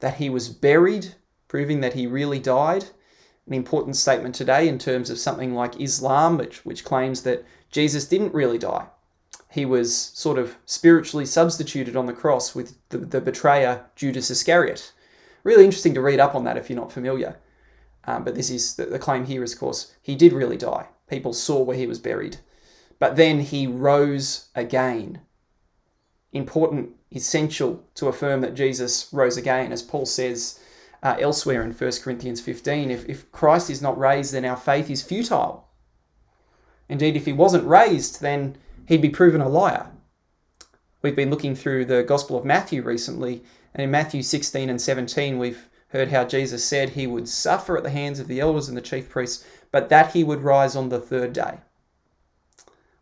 that 0.00 0.16
he 0.16 0.30
was 0.30 0.48
buried, 0.48 1.14
proving 1.48 1.80
that 1.80 1.94
he 1.94 2.06
really 2.06 2.38
died. 2.38 2.86
An 3.46 3.52
important 3.52 3.96
statement 3.96 4.34
today 4.34 4.68
in 4.68 4.78
terms 4.78 5.10
of 5.10 5.18
something 5.18 5.54
like 5.54 5.80
Islam, 5.80 6.38
which, 6.38 6.64
which 6.64 6.84
claims 6.84 7.22
that 7.22 7.44
Jesus 7.70 8.06
didn't 8.06 8.32
really 8.32 8.58
die. 8.58 8.86
He 9.50 9.66
was 9.66 9.94
sort 9.94 10.38
of 10.38 10.56
spiritually 10.64 11.26
substituted 11.26 11.94
on 11.94 12.06
the 12.06 12.12
cross 12.14 12.54
with 12.54 12.76
the, 12.88 12.98
the 12.98 13.20
betrayer 13.20 13.84
Judas 13.96 14.30
Iscariot. 14.30 14.92
Really 15.42 15.64
interesting 15.64 15.94
to 15.94 16.00
read 16.00 16.20
up 16.20 16.34
on 16.34 16.44
that 16.44 16.56
if 16.56 16.70
you're 16.70 16.78
not 16.78 16.90
familiar. 16.90 17.36
Um, 18.06 18.24
but 18.24 18.34
this 18.34 18.50
is 18.50 18.76
the, 18.76 18.86
the 18.86 18.98
claim 18.98 19.24
here 19.24 19.42
is, 19.42 19.54
of 19.54 19.60
course, 19.60 19.94
he 20.02 20.14
did 20.14 20.32
really 20.32 20.56
die. 20.56 20.88
People 21.08 21.32
saw 21.32 21.62
where 21.62 21.76
he 21.76 21.86
was 21.86 21.98
buried. 21.98 22.38
But 22.98 23.16
then 23.16 23.40
he 23.40 23.66
rose 23.66 24.48
again. 24.54 25.20
Important, 26.32 26.90
essential 27.10 27.84
to 27.94 28.08
affirm 28.08 28.40
that 28.40 28.54
Jesus 28.54 29.08
rose 29.12 29.36
again, 29.36 29.72
as 29.72 29.82
Paul 29.82 30.06
says 30.06 30.60
uh, 31.02 31.16
elsewhere 31.20 31.62
in 31.62 31.72
1 31.72 31.92
Corinthians 32.02 32.40
15. 32.40 32.90
If, 32.90 33.08
if 33.08 33.30
Christ 33.30 33.70
is 33.70 33.82
not 33.82 33.98
raised, 33.98 34.32
then 34.32 34.44
our 34.44 34.56
faith 34.56 34.90
is 34.90 35.02
futile. 35.02 35.68
Indeed, 36.88 37.16
if 37.16 37.26
he 37.26 37.32
wasn't 37.32 37.66
raised, 37.66 38.20
then 38.20 38.56
he'd 38.86 39.02
be 39.02 39.10
proven 39.10 39.40
a 39.40 39.48
liar. 39.48 39.90
We've 41.02 41.16
been 41.16 41.30
looking 41.30 41.54
through 41.54 41.84
the 41.84 42.02
Gospel 42.02 42.38
of 42.38 42.44
Matthew 42.44 42.82
recently, 42.82 43.42
and 43.74 43.82
in 43.82 43.90
Matthew 43.90 44.22
16 44.22 44.70
and 44.70 44.80
17, 44.80 45.38
we've 45.38 45.68
heard 45.94 46.08
how 46.08 46.24
Jesus 46.24 46.64
said 46.64 46.90
he 46.90 47.06
would 47.06 47.28
suffer 47.28 47.76
at 47.76 47.84
the 47.84 47.90
hands 47.90 48.18
of 48.18 48.26
the 48.26 48.40
elders 48.40 48.68
and 48.68 48.76
the 48.76 48.82
chief 48.82 49.08
priests, 49.08 49.46
but 49.70 49.88
that 49.88 50.12
he 50.12 50.24
would 50.24 50.42
rise 50.42 50.74
on 50.74 50.88
the 50.88 50.98
third 50.98 51.32
day. 51.32 51.58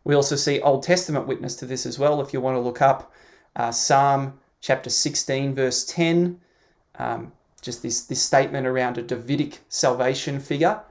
We 0.03 0.13
also 0.13 0.35
see 0.35 0.61
Old 0.61 0.83
Testament 0.83 1.25
witness 1.25 1.55
to 1.55 1.65
this 1.65 1.87
as 1.87 1.97
well. 1.97 2.21
If 2.21 2.33
you 2.33 2.39
want 2.39 2.55
to 2.55 2.61
look 2.61 2.83
up 2.83 3.11
uh, 3.55 3.71
Psalm 3.71 4.39
chapter 4.61 4.91
16, 4.91 5.55
verse 5.55 5.83
10, 5.85 6.39
um, 6.99 7.31
just 7.63 7.81
this, 7.81 8.03
this 8.03 8.21
statement 8.21 8.67
around 8.67 8.99
a 8.99 9.01
Davidic 9.01 9.61
salvation 9.69 10.39
figure, 10.39 10.81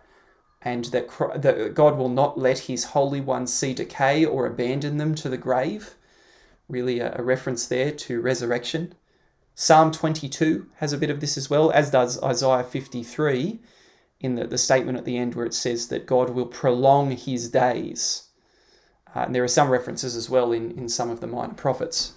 and 0.63 0.87
that, 0.87 1.09
that 1.37 1.75
God 1.75 1.97
will 1.97 2.09
not 2.09 2.37
let 2.37 2.59
his 2.59 2.83
holy 2.83 3.21
ones 3.21 3.53
see 3.53 3.75
decay 3.75 4.25
or 4.25 4.47
abandon 4.47 4.97
them 4.97 5.15
to 5.17 5.29
the 5.29 5.37
grave. 5.37 5.95
Really, 6.69 6.99
a, 6.99 7.15
a 7.17 7.23
reference 7.23 7.67
there 7.67 7.93
to 7.93 8.21
resurrection. 8.21 8.95
Psalm 9.63 9.93
22 9.93 10.67
has 10.79 10.93
a 10.93 10.99
bit 10.99 11.09
of 11.09 11.21
this 11.21 11.39
as 11.39 11.49
well, 11.49 11.71
as 11.71 11.89
does 11.89 12.21
Isaiah 12.21 12.65
53 12.65 13.61
in 14.19 14.35
the, 14.35 14.45
the 14.45 14.59
statement 14.59 14.99
at 14.99 15.05
the 15.05 15.17
end 15.17 15.37
where 15.37 15.47
it 15.47 15.55
says 15.55 15.87
that 15.87 16.05
God 16.05 16.31
will 16.31 16.47
prolong 16.47 17.13
his 17.13 17.49
days. 17.49 18.25
Uh, 19.15 19.21
and 19.21 19.33
there 19.33 19.45
are 19.45 19.47
some 19.47 19.71
references 19.71 20.17
as 20.17 20.29
well 20.29 20.51
in, 20.51 20.73
in 20.73 20.89
some 20.89 21.11
of 21.11 21.21
the 21.21 21.29
minor 21.29 21.55
prophets. 21.55 22.13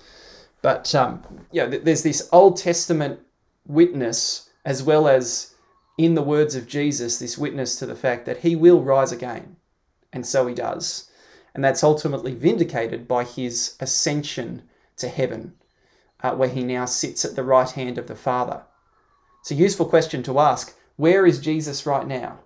But 0.63 0.95
um, 0.95 1.45
yeah, 1.51 1.67
there's 1.67 2.01
this 2.01 2.27
Old 2.31 2.57
Testament 2.57 3.19
witness 3.67 4.49
as 4.65 4.81
well 4.81 5.07
as 5.07 5.53
in 5.99 6.15
the 6.15 6.23
words 6.23 6.55
of 6.55 6.67
Jesus, 6.67 7.19
this 7.19 7.37
witness 7.37 7.75
to 7.75 7.85
the 7.85 7.95
fact 7.95 8.25
that 8.25 8.39
he 8.39 8.55
will 8.55 8.81
rise 8.81 9.11
again. 9.11 9.57
And 10.11 10.25
so 10.25 10.47
he 10.47 10.55
does. 10.55 11.11
And 11.53 11.63
that's 11.63 11.83
ultimately 11.83 12.33
vindicated 12.33 13.07
by 13.07 13.23
his 13.23 13.75
ascension 13.79 14.63
to 14.97 15.09
heaven, 15.09 15.53
uh, 16.21 16.33
where 16.35 16.49
he 16.49 16.63
now 16.63 16.85
sits 16.85 17.25
at 17.25 17.35
the 17.35 17.43
right 17.43 17.69
hand 17.69 17.97
of 17.97 18.07
the 18.07 18.15
Father. 18.15 18.63
It's 19.41 19.51
a 19.51 19.55
useful 19.55 19.85
question 19.85 20.23
to 20.23 20.39
ask 20.39 20.75
where 20.95 21.25
is 21.25 21.39
Jesus 21.39 21.85
right 21.85 22.07
now? 22.07 22.39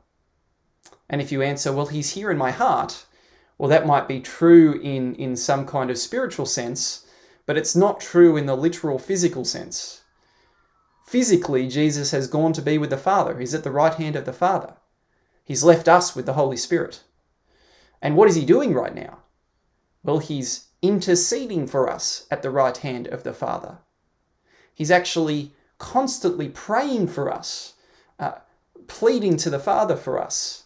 And 1.10 1.22
if 1.22 1.32
you 1.32 1.42
answer, 1.42 1.72
well, 1.72 1.88
he's 1.88 2.14
here 2.14 2.32
in 2.32 2.38
my 2.38 2.52
heart, 2.52 3.06
well, 3.58 3.70
that 3.70 3.86
might 3.86 4.08
be 4.08 4.22
true 4.22 4.80
in, 4.82 5.16
in 5.16 5.36
some 5.36 5.66
kind 5.66 5.90
of 5.90 5.98
spiritual 5.98 6.46
sense, 6.46 7.06
but 7.46 7.58
it's 7.58 7.76
not 7.76 8.00
true 8.00 8.38
in 8.38 8.46
the 8.46 8.56
literal 8.56 9.00
physical 9.00 9.44
sense. 9.44 10.02
Physically, 11.06 11.68
Jesus 11.68 12.12
has 12.12 12.28
gone 12.28 12.54
to 12.54 12.62
be 12.62 12.78
with 12.78 12.92
the 12.92 12.98
Father. 12.98 13.40
He's 13.40 13.54
at 13.54 13.64
the 13.64 13.72
right 13.72 13.94
hand 13.94 14.16
of 14.16 14.26
the 14.26 14.34
Father. 14.34 14.76
He's 15.44 15.64
left 15.64 15.88
us 15.88 16.16
with 16.16 16.26
the 16.26 16.34
Holy 16.34 16.58
Spirit. 16.58 17.04
And 18.02 18.16
what 18.16 18.30
is 18.30 18.36
he 18.36 18.46
doing 18.46 18.74
right 18.74 18.94
now? 18.94 19.20
Well, 20.04 20.20
he's 20.20 20.69
interceding 20.82 21.68
for 21.68 21.90
us 21.90 22.26
at 22.32 22.42
the 22.42 22.50
right 22.50 22.78
hand 22.78 23.08
of 23.08 23.24
the 23.24 23.34
Father. 23.34 23.80
He's 24.74 24.92
actually 24.92 25.52
constantly 25.78 26.50
praying 26.50 27.08
for 27.08 27.32
us, 27.32 27.74
uh, 28.20 28.34
pleading 28.88 29.38
to 29.38 29.50
the 29.50 29.60
Father 29.60 29.96
for 29.96 30.22
us. 30.22 30.64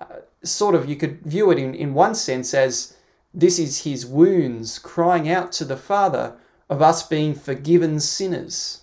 Uh, 0.00 0.20
sort 0.42 0.74
of, 0.74 0.88
you 0.88 0.96
could 0.96 1.22
view 1.22 1.50
it 1.50 1.58
in, 1.58 1.74
in 1.74 1.94
one 1.94 2.14
sense 2.14 2.52
as 2.52 2.96
this 3.32 3.58
is 3.58 3.82
his 3.82 4.04
wounds 4.04 4.78
crying 4.78 5.28
out 5.28 5.52
to 5.52 5.64
the 5.64 5.76
Father 5.76 6.36
of 6.68 6.82
us 6.82 7.06
being 7.06 7.34
forgiven 7.34 8.00
sinners. 8.00 8.82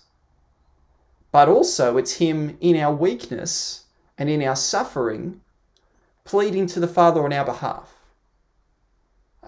But 1.30 1.48
also, 1.48 1.96
it's 1.96 2.14
him 2.14 2.56
in 2.60 2.76
our 2.76 2.94
weakness 2.94 3.84
and 4.16 4.30
in 4.30 4.42
our 4.42 4.56
suffering 4.56 5.40
pleading 6.24 6.66
to 6.68 6.80
the 6.80 6.88
Father 6.88 7.24
on 7.24 7.32
our 7.32 7.44
behalf. 7.44 7.93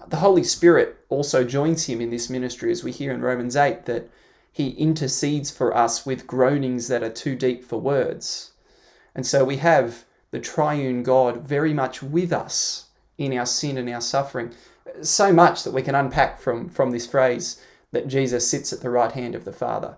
The 0.07 0.17
Holy 0.17 0.43
Spirit 0.43 0.97
also 1.09 1.43
joins 1.43 1.85
him 1.85 2.01
in 2.01 2.09
this 2.09 2.29
ministry, 2.29 2.71
as 2.71 2.83
we 2.83 2.91
hear 2.91 3.11
in 3.11 3.21
Romans 3.21 3.55
8, 3.55 3.85
that 3.85 4.09
he 4.51 4.69
intercedes 4.69 5.51
for 5.51 5.75
us 5.75 6.05
with 6.05 6.27
groanings 6.27 6.87
that 6.87 7.03
are 7.03 7.09
too 7.09 7.35
deep 7.35 7.63
for 7.63 7.79
words. 7.79 8.51
And 9.13 9.25
so 9.25 9.43
we 9.43 9.57
have 9.57 10.05
the 10.31 10.39
triune 10.39 11.03
God 11.03 11.45
very 11.47 11.73
much 11.73 12.01
with 12.01 12.31
us 12.31 12.87
in 13.17 13.37
our 13.37 13.45
sin 13.45 13.77
and 13.77 13.89
our 13.89 14.01
suffering. 14.01 14.53
So 15.01 15.33
much 15.33 15.63
that 15.63 15.73
we 15.73 15.81
can 15.81 15.95
unpack 15.95 16.39
from, 16.39 16.69
from 16.69 16.91
this 16.91 17.07
phrase 17.07 17.61
that 17.91 18.07
Jesus 18.07 18.47
sits 18.47 18.73
at 18.73 18.81
the 18.81 18.89
right 18.89 19.11
hand 19.11 19.35
of 19.35 19.45
the 19.45 19.53
Father. 19.53 19.97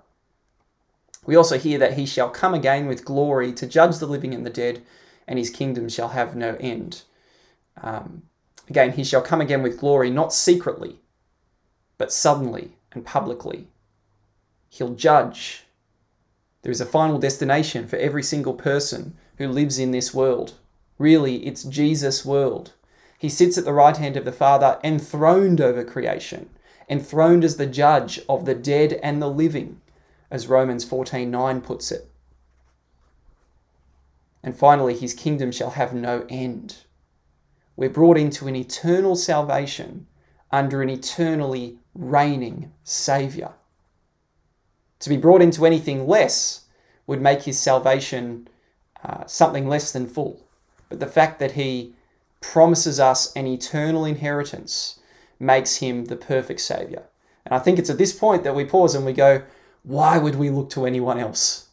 We 1.25 1.35
also 1.35 1.57
hear 1.57 1.77
that 1.79 1.93
he 1.97 2.05
shall 2.05 2.29
come 2.29 2.53
again 2.53 2.87
with 2.87 3.05
glory 3.05 3.53
to 3.53 3.67
judge 3.67 3.99
the 3.99 4.07
living 4.07 4.33
and 4.33 4.45
the 4.45 4.49
dead, 4.49 4.81
and 5.27 5.37
his 5.37 5.49
kingdom 5.49 5.89
shall 5.89 6.09
have 6.09 6.35
no 6.35 6.55
end. 6.59 7.03
Um, 7.81 8.23
again, 8.69 8.93
he 8.93 9.03
shall 9.03 9.21
come 9.21 9.41
again 9.41 9.63
with 9.63 9.79
glory, 9.79 10.09
not 10.09 10.33
secretly, 10.33 10.99
but 11.97 12.13
suddenly 12.13 12.77
and 12.93 13.05
publicly. 13.05 13.67
He'll 14.69 14.93
judge. 14.93 15.63
There 16.61 16.71
is 16.71 16.81
a 16.81 16.85
final 16.85 17.17
destination 17.17 17.87
for 17.87 17.95
every 17.97 18.23
single 18.23 18.53
person 18.53 19.17
who 19.37 19.47
lives 19.47 19.79
in 19.79 19.91
this 19.91 20.13
world. 20.13 20.53
Really, 20.97 21.47
it's 21.47 21.63
Jesus' 21.63 22.25
world. 22.25 22.73
He 23.17 23.29
sits 23.29 23.57
at 23.57 23.65
the 23.65 23.73
right 23.73 23.97
hand 23.97 24.15
of 24.17 24.25
the 24.25 24.31
Father, 24.31 24.79
enthroned 24.83 25.59
over 25.59 25.83
creation, 25.83 26.49
enthroned 26.89 27.43
as 27.43 27.57
the 27.57 27.65
judge 27.65 28.19
of 28.29 28.45
the 28.45 28.55
dead 28.55 28.93
and 29.03 29.21
the 29.21 29.29
living, 29.29 29.81
as 30.29 30.47
Romans 30.47 30.85
14:9 30.85 31.61
puts 31.61 31.91
it. 31.91 32.09
And 34.43 34.55
finally, 34.55 34.95
his 34.95 35.13
kingdom 35.13 35.51
shall 35.51 35.71
have 35.71 35.93
no 35.93 36.25
end. 36.29 36.77
We're 37.79 37.89
brought 37.89 38.17
into 38.17 38.49
an 38.49 38.57
eternal 38.57 39.15
salvation 39.15 40.05
under 40.51 40.81
an 40.81 40.89
eternally 40.89 41.79
reigning 41.95 42.73
Saviour. 42.83 43.53
To 44.99 45.07
be 45.07 45.15
brought 45.15 45.41
into 45.41 45.65
anything 45.65 46.05
less 46.05 46.65
would 47.07 47.21
make 47.21 47.43
his 47.43 47.57
salvation 47.57 48.49
uh, 49.01 49.25
something 49.27 49.65
less 49.65 49.93
than 49.93 50.07
full. 50.07 50.45
But 50.89 50.99
the 50.99 51.07
fact 51.07 51.39
that 51.39 51.53
he 51.53 51.93
promises 52.41 52.99
us 52.99 53.33
an 53.33 53.47
eternal 53.47 54.03
inheritance 54.03 54.99
makes 55.39 55.77
him 55.77 56.03
the 56.03 56.17
perfect 56.17 56.59
Saviour. 56.59 57.03
And 57.45 57.55
I 57.55 57.59
think 57.59 57.79
it's 57.79 57.89
at 57.89 57.97
this 57.97 58.11
point 58.11 58.43
that 58.43 58.55
we 58.55 58.65
pause 58.65 58.93
and 58.93 59.05
we 59.05 59.13
go, 59.13 59.43
why 59.83 60.17
would 60.17 60.35
we 60.35 60.49
look 60.49 60.69
to 60.71 60.85
anyone 60.85 61.17
else? 61.17 61.69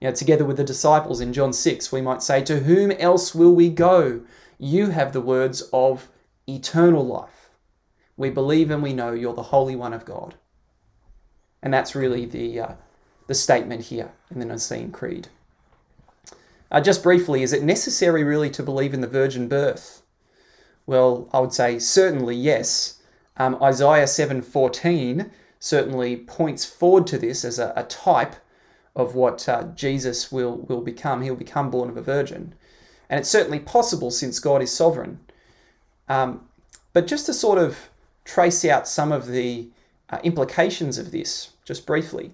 You 0.00 0.06
know, 0.06 0.14
together 0.14 0.44
with 0.44 0.58
the 0.58 0.62
disciples 0.62 1.20
in 1.20 1.32
John 1.32 1.52
6, 1.52 1.90
we 1.90 2.00
might 2.00 2.22
say, 2.22 2.44
To 2.44 2.60
whom 2.60 2.92
else 2.92 3.34
will 3.34 3.52
we 3.52 3.70
go? 3.70 4.20
You 4.58 4.90
have 4.90 5.12
the 5.12 5.20
words 5.20 5.62
of 5.72 6.08
eternal 6.48 7.06
life. 7.06 7.50
We 8.16 8.30
believe 8.30 8.70
and 8.70 8.82
we 8.82 8.92
know 8.92 9.12
you're 9.12 9.34
the 9.34 9.44
Holy 9.44 9.76
One 9.76 9.94
of 9.94 10.04
God. 10.04 10.34
And 11.62 11.72
that's 11.72 11.94
really 11.94 12.26
the, 12.26 12.60
uh, 12.60 12.72
the 13.28 13.34
statement 13.34 13.84
here 13.84 14.10
in 14.30 14.40
the 14.40 14.46
Nicene 14.46 14.90
Creed. 14.90 15.28
Uh, 16.70 16.80
just 16.80 17.02
briefly, 17.02 17.42
is 17.42 17.52
it 17.52 17.62
necessary 17.62 18.24
really 18.24 18.50
to 18.50 18.62
believe 18.62 18.92
in 18.92 19.00
the 19.00 19.06
virgin 19.06 19.48
birth? 19.48 20.02
Well, 20.86 21.28
I 21.32 21.40
would 21.40 21.52
say 21.52 21.78
certainly 21.78 22.34
yes. 22.34 23.00
Um, 23.36 23.62
Isaiah 23.62 24.06
7:14 24.06 25.30
certainly 25.60 26.16
points 26.16 26.64
forward 26.64 27.06
to 27.08 27.18
this 27.18 27.44
as 27.44 27.58
a, 27.58 27.72
a 27.76 27.84
type 27.84 28.36
of 28.96 29.14
what 29.14 29.48
uh, 29.48 29.64
Jesus 29.74 30.32
will, 30.32 30.56
will 30.68 30.80
become. 30.80 31.22
He'll 31.22 31.36
become 31.36 31.70
born 31.70 31.88
of 31.88 31.96
a 31.96 32.02
virgin. 32.02 32.54
And 33.08 33.20
it's 33.20 33.30
certainly 33.30 33.58
possible 33.58 34.10
since 34.10 34.38
God 34.38 34.62
is 34.62 34.72
sovereign. 34.72 35.20
Um, 36.08 36.48
but 36.92 37.06
just 37.06 37.26
to 37.26 37.34
sort 37.34 37.58
of 37.58 37.90
trace 38.24 38.64
out 38.64 38.88
some 38.88 39.12
of 39.12 39.26
the 39.26 39.68
uh, 40.10 40.18
implications 40.22 40.98
of 40.98 41.10
this, 41.10 41.50
just 41.64 41.86
briefly, 41.86 42.32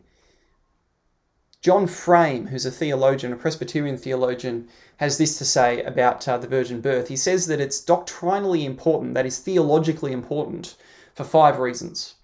John 1.60 1.87
Frame, 1.87 2.48
who's 2.48 2.66
a 2.66 2.70
theologian, 2.70 3.32
a 3.32 3.37
Presbyterian 3.37 3.96
theologian, 3.96 4.68
has 4.98 5.16
this 5.16 5.38
to 5.38 5.46
say 5.46 5.82
about 5.82 6.28
uh, 6.28 6.37
the 6.37 6.46
virgin 6.46 6.80
birth. 6.82 7.08
He 7.08 7.16
says 7.16 7.46
that 7.46 7.60
it's 7.60 7.80
doctrinally 7.80 8.66
important, 8.66 9.14
that 9.14 9.24
is 9.24 9.38
theologically 9.38 10.12
important, 10.12 10.76
for 11.14 11.24
five 11.24 11.58
reasons. 11.58 12.16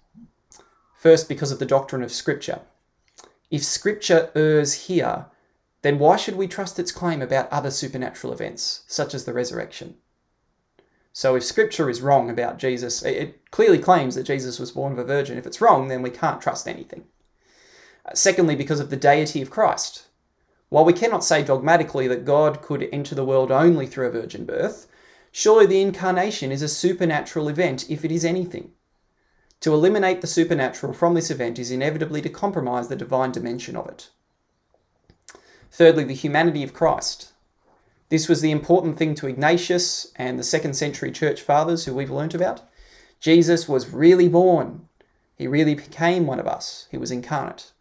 First, 0.95 1.27
because 1.27 1.51
of 1.51 1.57
the 1.57 1.65
doctrine 1.65 2.03
of 2.03 2.11
Scripture. 2.11 2.61
If 3.49 3.63
Scripture 3.63 4.29
errs 4.35 4.85
here, 4.85 5.25
then 5.81 5.97
why 5.97 6.15
should 6.15 6.35
we 6.35 6.47
trust 6.47 6.79
its 6.79 6.91
claim 6.91 7.21
about 7.21 7.51
other 7.51 7.71
supernatural 7.71 8.33
events, 8.33 8.83
such 8.87 9.13
as 9.13 9.25
the 9.25 9.33
resurrection? 9.33 9.95
So 11.13 11.35
if 11.35 11.43
Scripture 11.43 11.89
is 11.89 12.01
wrong 12.01 12.29
about 12.29 12.59
Jesus, 12.59 13.03
it 13.03 13.51
clearly 13.51 13.79
claims 13.79 14.15
that 14.15 14.23
Jesus 14.23 14.59
was 14.59 14.71
born 14.71 14.93
of 14.93 14.99
a 14.99 15.03
virgin. 15.03 15.37
If 15.37 15.45
it's 15.45 15.59
wrong, 15.59 15.87
then 15.87 16.01
we 16.01 16.09
can't 16.09 16.41
trust 16.41 16.67
anything. 16.67 17.05
Uh, 18.05 18.13
secondly, 18.13 18.55
because 18.55 18.79
of 18.79 18.89
the 18.89 18.95
deity 18.95 19.41
of 19.41 19.49
Christ. 19.49 20.07
While 20.69 20.85
we 20.85 20.93
cannot 20.93 21.25
say 21.25 21.43
dogmatically 21.43 22.07
that 22.07 22.23
God 22.23 22.61
could 22.61 22.87
enter 22.93 23.13
the 23.13 23.25
world 23.25 23.51
only 23.51 23.87
through 23.87 24.07
a 24.07 24.11
virgin 24.11 24.45
birth, 24.45 24.87
surely 25.31 25.65
the 25.65 25.81
incarnation 25.81 26.51
is 26.51 26.61
a 26.61 26.69
supernatural 26.69 27.49
event 27.49 27.89
if 27.89 28.05
it 28.05 28.11
is 28.11 28.23
anything. 28.23 28.71
To 29.61 29.73
eliminate 29.73 30.21
the 30.21 30.27
supernatural 30.27 30.93
from 30.93 31.13
this 31.13 31.29
event 31.29 31.59
is 31.59 31.71
inevitably 31.71 32.21
to 32.21 32.29
compromise 32.29 32.87
the 32.87 32.95
divine 32.95 33.31
dimension 33.31 33.75
of 33.75 33.87
it. 33.89 34.09
Thirdly, 35.71 36.03
the 36.03 36.13
humanity 36.13 36.63
of 36.63 36.73
Christ. 36.73 37.31
This 38.09 38.27
was 38.27 38.41
the 38.41 38.51
important 38.51 38.97
thing 38.97 39.15
to 39.15 39.27
Ignatius 39.27 40.11
and 40.17 40.37
the 40.37 40.43
second 40.43 40.73
century 40.73 41.11
church 41.11 41.41
fathers 41.41 41.85
who 41.85 41.95
we've 41.95 42.11
learnt 42.11 42.33
about. 42.33 42.61
Jesus 43.21 43.69
was 43.69 43.93
really 43.93 44.27
born. 44.27 44.89
He 45.35 45.47
really 45.47 45.75
became 45.75 46.27
one 46.27 46.39
of 46.39 46.47
us. 46.47 46.87
He 46.91 46.97
was 46.97 47.09
incarnate. 47.09 47.71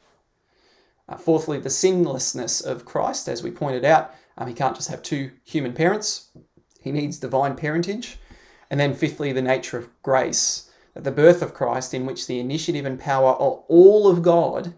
Uh, 1.08 1.16
fourthly, 1.16 1.58
the 1.58 1.68
sinlessness 1.68 2.60
of 2.60 2.84
Christ, 2.84 3.28
as 3.28 3.42
we 3.42 3.50
pointed 3.50 3.84
out. 3.84 4.14
Um, 4.38 4.46
he 4.46 4.54
can't 4.54 4.76
just 4.76 4.88
have 4.88 5.02
two 5.02 5.32
human 5.44 5.72
parents, 5.72 6.30
he 6.80 6.92
needs 6.92 7.18
divine 7.18 7.56
parentage. 7.56 8.18
And 8.70 8.78
then, 8.78 8.94
fifthly, 8.94 9.32
the 9.32 9.42
nature 9.42 9.76
of 9.76 9.88
grace 10.02 10.70
that 10.94 11.02
the 11.02 11.10
birth 11.10 11.42
of 11.42 11.54
Christ, 11.54 11.92
in 11.92 12.06
which 12.06 12.26
the 12.26 12.38
initiative 12.38 12.86
and 12.86 13.00
power 13.00 13.32
of 13.32 13.64
all 13.66 14.08
of 14.08 14.22
God 14.22 14.74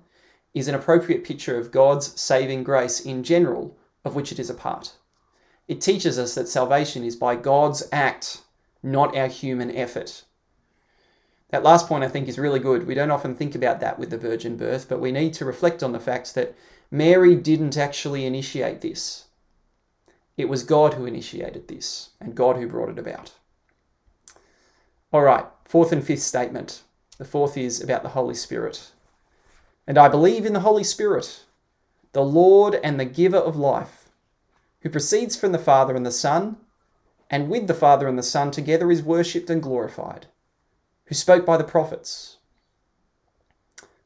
is 0.54 0.68
an 0.68 0.74
appropriate 0.74 1.24
picture 1.24 1.58
of 1.58 1.70
God's 1.70 2.20
saving 2.20 2.64
grace 2.64 3.00
in 3.00 3.22
general, 3.22 3.76
of 4.04 4.14
which 4.14 4.32
it 4.32 4.38
is 4.38 4.50
a 4.50 4.54
part. 4.54 4.94
It 5.68 5.80
teaches 5.80 6.18
us 6.18 6.34
that 6.34 6.48
salvation 6.48 7.04
is 7.04 7.16
by 7.16 7.36
God's 7.36 7.88
act, 7.92 8.42
not 8.82 9.16
our 9.16 9.28
human 9.28 9.74
effort. 9.74 10.24
That 11.50 11.62
last 11.62 11.86
point 11.88 12.04
I 12.04 12.08
think 12.08 12.28
is 12.28 12.38
really 12.38 12.60
good. 12.60 12.86
We 12.86 12.94
don't 12.94 13.10
often 13.10 13.34
think 13.34 13.54
about 13.54 13.80
that 13.80 13.98
with 13.98 14.10
the 14.10 14.18
virgin 14.18 14.56
birth, 14.56 14.88
but 14.88 15.00
we 15.00 15.12
need 15.12 15.34
to 15.34 15.44
reflect 15.44 15.82
on 15.82 15.92
the 15.92 16.00
fact 16.00 16.34
that 16.34 16.54
Mary 16.90 17.34
didn't 17.34 17.76
actually 17.76 18.26
initiate 18.26 18.80
this. 18.80 19.26
It 20.36 20.48
was 20.48 20.64
God 20.64 20.94
who 20.94 21.06
initiated 21.06 21.68
this 21.68 22.10
and 22.20 22.34
God 22.34 22.56
who 22.56 22.66
brought 22.66 22.88
it 22.88 22.98
about. 22.98 23.32
All 25.12 25.22
right, 25.22 25.44
Fourth 25.72 25.90
and 25.90 26.04
fifth 26.04 26.20
statement. 26.20 26.82
The 27.16 27.24
fourth 27.24 27.56
is 27.56 27.80
about 27.80 28.02
the 28.02 28.10
Holy 28.10 28.34
Spirit. 28.34 28.90
And 29.86 29.98
I 29.98 30.08
believe 30.08 30.46
in 30.46 30.52
the 30.52 30.60
Holy 30.60 30.84
Spirit, 30.84 31.44
the 32.12 32.22
Lord 32.22 32.78
and 32.84 32.98
the 32.98 33.04
giver 33.04 33.38
of 33.38 33.56
life, 33.56 34.10
who 34.80 34.90
proceeds 34.90 35.36
from 35.36 35.52
the 35.52 35.58
Father 35.58 35.94
and 35.96 36.06
the 36.06 36.10
Son, 36.10 36.56
and 37.30 37.48
with 37.48 37.66
the 37.66 37.74
Father 37.74 38.06
and 38.08 38.18
the 38.18 38.22
Son 38.22 38.50
together 38.50 38.90
is 38.90 39.02
worshipped 39.02 39.50
and 39.50 39.62
glorified, 39.62 40.26
who 41.06 41.14
spoke 41.14 41.46
by 41.46 41.56
the 41.56 41.64
prophets. 41.64 42.38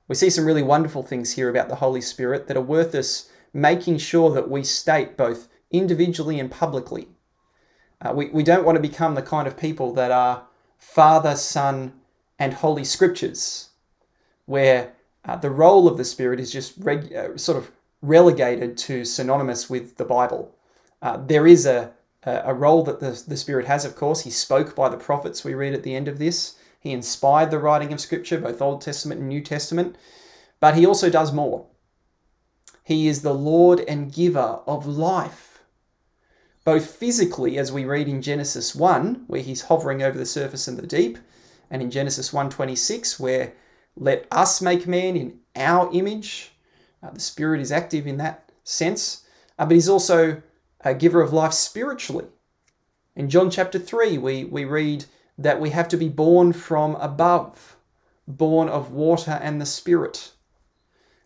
We 0.09 0.15
see 0.15 0.31
some 0.31 0.45
really 0.45 0.63
wonderful 0.63 1.03
things 1.03 1.33
here 1.33 1.49
about 1.49 1.69
the 1.69 1.77
Holy 1.77 2.01
Spirit 2.01 2.47
that 2.47 2.57
are 2.57 2.63
worth 2.63 2.95
us 2.95 3.31
making 3.53 3.99
sure 3.99 4.31
that 4.31 4.51
we 4.51 4.63
state 4.63 5.17
both 5.17 5.49
individually 5.71 6.39
and 6.39 6.51
publicly. 6.51 7.09
Uh, 8.01 8.13
we, 8.15 8.29
we 8.29 8.43
don't 8.43 8.65
want 8.65 8.77
to 8.77 8.83
become 8.83 9.15
the 9.15 9.23
kind 9.23 9.49
of 9.49 9.57
people 9.57 9.93
that 9.95 10.13
are 10.13 10.47
Father, 10.79 11.35
Son, 11.35 11.95
and 12.39 12.55
Holy 12.55 12.85
Scriptures, 12.85 13.71
where 14.45 14.93
uh, 15.27 15.37
the 15.37 15.51
role 15.51 15.89
of 15.89 15.97
the 15.97 16.05
Spirit 16.05 16.41
is 16.41 16.53
just 16.53 16.75
reg- 16.79 17.15
uh, 17.15 17.37
sort 17.37 17.59
of 17.59 17.71
relegated 18.03 18.77
to 18.79 19.05
synonymous 19.05 19.69
with 19.69 19.97
the 19.97 20.05
Bible. 20.05 20.55
Uh, 21.03 21.19
there 21.19 21.47
is 21.47 21.67
a, 21.67 21.93
a 22.25 22.55
role 22.55 22.83
that 22.85 23.01
the, 23.01 23.23
the 23.27 23.37
Spirit 23.37 23.67
has, 23.67 23.85
of 23.85 23.97
course. 23.97 24.23
He 24.23 24.31
spoke 24.31 24.75
by 24.75 24.89
the 24.89 24.97
prophets, 24.97 25.45
we 25.45 25.55
read 25.55 25.75
at 25.75 25.83
the 25.83 25.95
end 25.95 26.09
of 26.09 26.19
this. 26.19 26.57
He 26.81 26.93
inspired 26.93 27.51
the 27.51 27.59
writing 27.59 27.93
of 27.93 28.01
Scripture, 28.01 28.39
both 28.39 28.63
Old 28.63 28.81
Testament 28.81 29.21
and 29.21 29.29
New 29.29 29.41
Testament. 29.41 29.97
But 30.61 30.77
he 30.77 30.87
also 30.87 31.11
does 31.11 31.33
more. 31.33 31.67
He 32.85 33.09
is 33.09 33.23
the 33.23 33.35
Lord 33.35 33.81
and 33.81 34.13
giver 34.13 34.61
of 34.67 34.87
life. 34.87 35.61
Both 36.65 36.87
physically, 36.87 37.59
as 37.59 37.73
we 37.73 37.85
read 37.85 38.09
in 38.09 38.23
Genesis 38.23 38.75
1, 38.75 39.25
where 39.27 39.41
he's 39.41 39.63
hovering 39.63 40.03
over 40.03 40.17
the 40.17 40.27
surface 40.27 40.69
of 40.69 40.77
the 40.77 40.87
deep, 40.87 41.19
and 41.71 41.83
in 41.83 41.91
Genesis 41.91 42.33
1:26, 42.33 43.19
where 43.19 43.53
let 43.97 44.27
us 44.31 44.61
make 44.61 44.87
man 44.87 45.17
in 45.17 45.39
our 45.57 45.91
image. 45.93 46.53
Uh, 47.03 47.11
the 47.11 47.21
Spirit 47.21 47.61
is 47.61 47.73
active 47.73 48.07
in 48.07 48.19
that 48.19 48.51
sense, 48.65 49.25
uh, 49.59 49.65
but 49.65 49.75
he's 49.75 49.89
also 49.89 50.43
a 50.83 50.95
giver 50.95 51.23
of 51.23 51.33
life 51.33 51.53
spiritually. 51.53 52.27
In 53.15 53.31
John 53.31 53.51
chapter 53.51 53.79
3, 53.79 54.19
we, 54.19 54.45
we 54.45 54.65
read 54.65 55.07
that 55.39 55.61
we 55.61 55.71
have 55.71 55.89
to 55.89 55.97
be 55.97 56.09
born 56.09 56.53
from 56.53 56.97
above, 56.97 57.77
born 58.29 58.69
of 58.69 58.91
water 58.91 59.39
and 59.43 59.61
the 59.61 59.67
Spirit. 59.67 60.33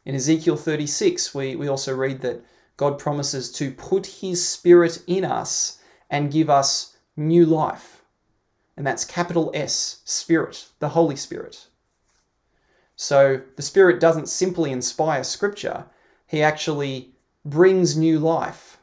In 0.04 0.14
Ezekiel 0.14 0.56
36, 0.56 1.34
we, 1.34 1.56
we 1.56 1.68
also 1.68 1.94
read 1.94 2.20
that 2.20 2.42
God 2.76 2.98
promises 2.98 3.50
to 3.52 3.72
put 3.72 4.06
his 4.06 4.46
Spirit 4.46 5.02
in 5.06 5.24
us 5.24 5.78
and 6.08 6.32
give 6.32 6.48
us 6.48 6.96
new 7.16 7.44
life. 7.44 8.02
And 8.76 8.86
that's 8.86 9.04
capital 9.04 9.50
S, 9.52 10.00
Spirit, 10.04 10.68
the 10.78 10.90
Holy 10.90 11.16
Spirit. 11.16 11.66
So 13.02 13.40
the 13.56 13.62
Spirit 13.62 13.98
doesn't 13.98 14.28
simply 14.28 14.70
inspire 14.70 15.24
Scripture, 15.24 15.86
He 16.26 16.42
actually 16.42 17.14
brings 17.46 17.96
new 17.96 18.18
life, 18.18 18.76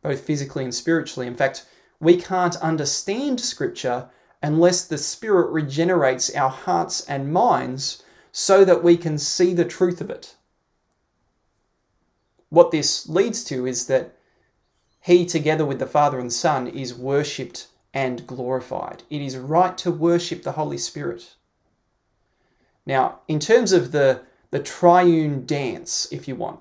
both 0.00 0.20
physically 0.20 0.62
and 0.62 0.72
spiritually. 0.72 1.26
In 1.26 1.34
fact, 1.34 1.66
we 1.98 2.18
can't 2.18 2.54
understand 2.58 3.40
Scripture 3.40 4.10
unless 4.44 4.84
the 4.84 4.96
Spirit 4.96 5.50
regenerates 5.50 6.32
our 6.36 6.50
hearts 6.50 7.00
and 7.06 7.32
minds 7.32 8.04
so 8.30 8.64
that 8.64 8.84
we 8.84 8.96
can 8.96 9.18
see 9.18 9.52
the 9.54 9.64
truth 9.64 10.00
of 10.00 10.08
it. 10.08 10.36
What 12.50 12.70
this 12.70 13.08
leads 13.08 13.42
to 13.46 13.66
is 13.66 13.88
that 13.88 14.14
He, 15.00 15.26
together 15.26 15.66
with 15.66 15.80
the 15.80 15.86
Father 15.86 16.20
and 16.20 16.32
Son, 16.32 16.68
is 16.68 16.94
worshipped 16.94 17.66
and 17.92 18.24
glorified. 18.24 19.02
It 19.10 19.20
is 19.20 19.36
right 19.36 19.76
to 19.78 19.90
worship 19.90 20.44
the 20.44 20.52
Holy 20.52 20.78
Spirit. 20.78 21.34
Now, 22.88 23.20
in 23.28 23.38
terms 23.38 23.72
of 23.72 23.92
the, 23.92 24.22
the 24.50 24.60
triune 24.60 25.44
dance, 25.44 26.08
if 26.10 26.26
you 26.26 26.34
want, 26.34 26.60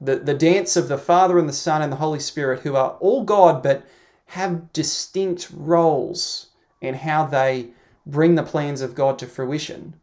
the, 0.00 0.16
the 0.16 0.32
dance 0.32 0.76
of 0.76 0.88
the 0.88 0.96
Father 0.96 1.38
and 1.38 1.46
the 1.46 1.52
Son 1.52 1.82
and 1.82 1.92
the 1.92 1.96
Holy 1.96 2.20
Spirit, 2.20 2.60
who 2.60 2.74
are 2.74 2.92
all 3.00 3.22
God 3.22 3.62
but 3.62 3.86
have 4.26 4.72
distinct 4.72 5.50
roles 5.52 6.46
in 6.80 6.94
how 6.94 7.26
they 7.26 7.68
bring 8.06 8.34
the 8.34 8.42
plans 8.42 8.80
of 8.80 8.94
God 8.94 9.18
to 9.18 9.26
fruition, 9.26 9.94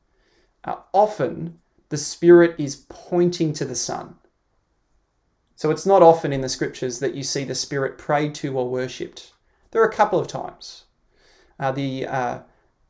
uh, 0.65 0.75
often 0.93 1.59
the 1.89 1.97
Spirit 1.97 2.53
is 2.59 2.85
pointing 2.87 3.51
to 3.53 3.65
the 3.65 3.75
Son. 3.75 4.15
So 5.55 5.71
it's 5.71 5.85
not 5.85 6.03
often 6.03 6.31
in 6.31 6.41
the 6.41 6.49
scriptures 6.49 6.99
that 6.99 7.15
you 7.15 7.23
see 7.23 7.43
the 7.43 7.55
Spirit 7.55 7.97
prayed 7.97 8.35
to 8.35 8.55
or 8.55 8.69
worshipped. 8.69 9.33
There 9.71 9.81
are 9.81 9.89
a 9.89 9.93
couple 9.93 10.19
of 10.19 10.27
times. 10.27 10.83
Uh, 11.59 11.71
the, 11.71 12.05
uh, 12.05 12.39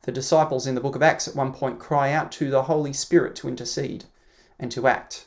the 0.06 0.12
disciples 0.12 0.66
in 0.66 0.76
the 0.76 0.80
book 0.80 0.96
of 0.96 1.02
Acts 1.02 1.26
at 1.26 1.34
one 1.34 1.52
point 1.52 1.80
cry 1.80 2.12
out 2.12 2.32
to 2.32 2.48
the 2.48 2.62
Holy 2.62 2.92
Spirit 2.92 3.34
to 3.36 3.48
intercede 3.48 4.04
and 4.58 4.70
to 4.72 4.86
act. 4.86 5.26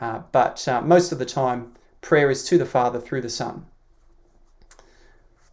Uh, 0.00 0.20
but 0.30 0.66
uh, 0.68 0.80
most 0.80 1.10
of 1.10 1.18
the 1.18 1.26
time, 1.26 1.74
prayer 2.00 2.30
is 2.30 2.44
to 2.44 2.56
the 2.56 2.64
Father 2.64 3.00
through 3.00 3.20
the 3.20 3.28
Son. 3.28 3.66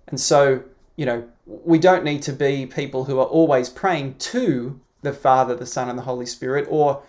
And 0.07 0.19
so, 0.19 0.63
you 0.95 1.05
know, 1.05 1.27
we 1.47 1.79
don't 1.79 2.03
need 2.03 2.21
to 2.23 2.33
be 2.33 2.67
people 2.67 3.05
who 3.05 3.19
are 3.19 3.25
always 3.25 3.69
praying 3.69 4.15
to 4.19 4.79
the 5.01 5.13
Father, 5.13 5.55
the 5.55 5.65
Son, 5.65 5.89
and 5.89 5.97
the 5.97 6.03
Holy 6.03 6.27
Spirit, 6.27 6.67
or 6.69 7.01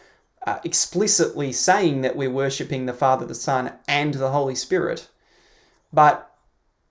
uh, 0.46 0.60
explicitly 0.64 1.52
saying 1.52 2.00
that 2.00 2.16
we're 2.16 2.30
worshipping 2.30 2.86
the 2.86 2.94
Father, 2.94 3.26
the 3.26 3.34
Son, 3.34 3.72
and 3.86 4.14
the 4.14 4.30
Holy 4.30 4.54
Spirit. 4.54 5.08
But 5.92 6.33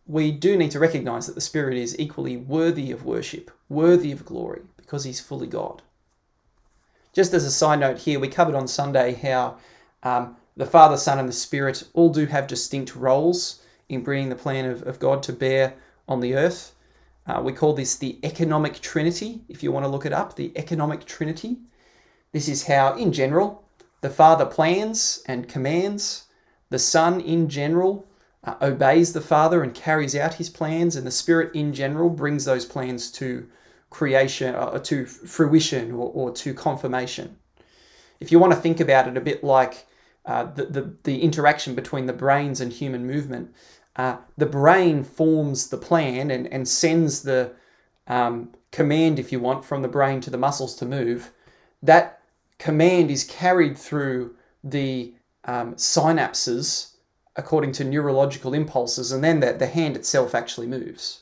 we 0.05 0.31
do 0.31 0.57
need 0.57 0.71
to 0.71 0.79
recognize 0.79 1.27
that 1.27 1.35
the 1.35 1.41
Spirit 1.41 1.77
is 1.77 1.97
equally 1.99 2.37
worthy 2.37 2.91
of 2.91 3.05
worship, 3.05 3.51
worthy 3.69 4.11
of 4.11 4.25
glory, 4.25 4.61
because 4.77 5.03
he's 5.03 5.21
fully 5.21 5.47
God. 5.47 5.81
Just 7.13 7.33
as 7.33 7.45
a 7.45 7.51
side 7.51 7.79
note 7.79 7.99
here, 7.99 8.19
we 8.19 8.27
covered 8.27 8.55
on 8.55 8.67
Sunday 8.67 9.13
how 9.13 9.57
um, 10.01 10.35
the 10.57 10.65
Father, 10.65 10.97
Son, 10.97 11.19
and 11.19 11.29
the 11.29 11.33
Spirit 11.33 11.83
all 11.93 12.09
do 12.09 12.25
have 12.25 12.47
distinct 12.47 12.95
roles 12.95 13.61
in 13.87 14.03
bringing 14.03 14.29
the 14.29 14.35
plan 14.35 14.65
of, 14.65 14.83
of 14.83 14.99
God 14.99 15.23
to 15.23 15.33
bear 15.33 15.75
on 16.07 16.19
the 16.19 16.35
earth. 16.35 16.75
Uh, 17.25 17.41
we 17.41 17.53
call 17.53 17.73
this 17.73 17.95
the 17.95 18.19
economic 18.23 18.79
trinity, 18.81 19.41
if 19.47 19.63
you 19.63 19.71
want 19.71 19.85
to 19.85 19.89
look 19.89 20.05
it 20.05 20.11
up, 20.11 20.35
the 20.35 20.51
economic 20.57 21.05
trinity. 21.05 21.57
This 22.33 22.49
is 22.49 22.65
how, 22.65 22.95
in 22.95 23.13
general, 23.13 23.63
the 24.01 24.09
Father 24.09 24.45
plans 24.45 25.23
and 25.27 25.47
commands, 25.47 26.25
the 26.69 26.79
Son, 26.79 27.21
in 27.21 27.47
general, 27.47 28.05
uh, 28.43 28.56
obeys 28.62 29.13
the 29.13 29.21
Father 29.21 29.63
and 29.63 29.73
carries 29.73 30.15
out 30.15 30.36
his 30.36 30.49
plans, 30.49 30.95
and 30.95 31.08
the 31.08 31.12
Spirit, 31.12 31.53
in 31.56 31.73
general, 31.73 32.10
brings 32.10 32.45
those 32.45 32.65
plans 32.65 33.12
to 33.12 33.47
creation, 33.89 34.53
uh, 34.56 34.79
to 34.79 35.06
fruition, 35.06 35.91
or, 35.91 36.12
or 36.13 36.32
to 36.32 36.53
confirmation. 36.53 37.38
If 38.19 38.32
you 38.32 38.39
want 38.39 38.53
to 38.53 38.60
think 38.60 38.79
about 38.79 39.08
it 39.08 39.17
a 39.17 39.21
bit 39.21 39.43
like 39.43 39.86
uh, 40.25 40.45
the, 40.45 40.65
the, 40.65 40.93
the 41.03 41.21
interaction 41.21 41.75
between 41.75 42.06
the 42.06 42.13
brains 42.13 42.62
and 42.62 42.71
human 42.71 43.06
movement, 43.06 43.53
uh, 43.95 44.17
the 44.38 44.45
brain 44.45 45.03
forms 45.03 45.69
the 45.69 45.77
plan 45.77 46.32
and, 46.32 46.47
and 46.47 46.67
sends 46.67 47.21
the 47.21 47.51
um, 48.08 48.49
command, 48.71 49.19
if 49.19 49.32
you 49.32 49.39
want, 49.39 49.63
from 49.63 49.82
the 49.82 49.88
brain 49.88 50.19
to 50.21 50.29
the 50.29 50.38
muscles 50.38 50.75
to 50.77 50.86
move. 50.86 51.32
That 51.82 52.21
command 52.58 53.12
is 53.12 53.23
carried 53.23 53.77
through 53.77 54.36
the 54.63 55.13
um, 55.45 55.75
synapses 55.75 56.92
according 57.36 57.72
to 57.74 57.84
neurological 57.84 58.54
impulses, 58.54 59.12
and 59.12 59.24
then 59.24 59.39
the, 59.39 59.54
the 59.54 59.67
hand 59.67 59.96
itself 59.96 60.36
actually 60.36 60.67
moves. 60.67 61.22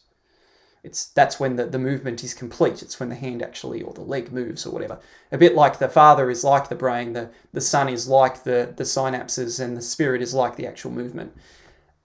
It's 0.84 1.06
that's 1.08 1.40
when 1.40 1.58
the, 1.58 1.66
the 1.66 1.78
movement 1.78 2.24
is 2.24 2.34
complete. 2.34 2.82
It's 2.82 3.00
when 3.00 3.10
the 3.10 3.16
hand 3.16 3.44
actually 3.44 3.84
or 3.84 3.94
the 3.94 4.02
leg 4.02 4.32
moves 4.32 4.66
or 4.66 4.72
whatever. 4.72 5.00
A 5.32 5.38
bit 5.38 5.54
like 5.54 5.78
the 5.78 5.88
father 5.88 6.32
is 6.32 6.44
like 6.44 6.70
the 6.70 6.76
brain, 6.76 7.14
the, 7.14 7.30
the 7.54 7.62
son 7.62 7.88
is 7.88 8.08
like 8.08 8.44
the, 8.44 8.74
the 8.76 8.84
synapses, 8.84 9.64
and 9.64 9.78
the 9.78 9.82
spirit 9.82 10.22
is 10.22 10.34
like 10.34 10.56
the 10.56 10.66
actual 10.66 10.92
movement 10.92 11.34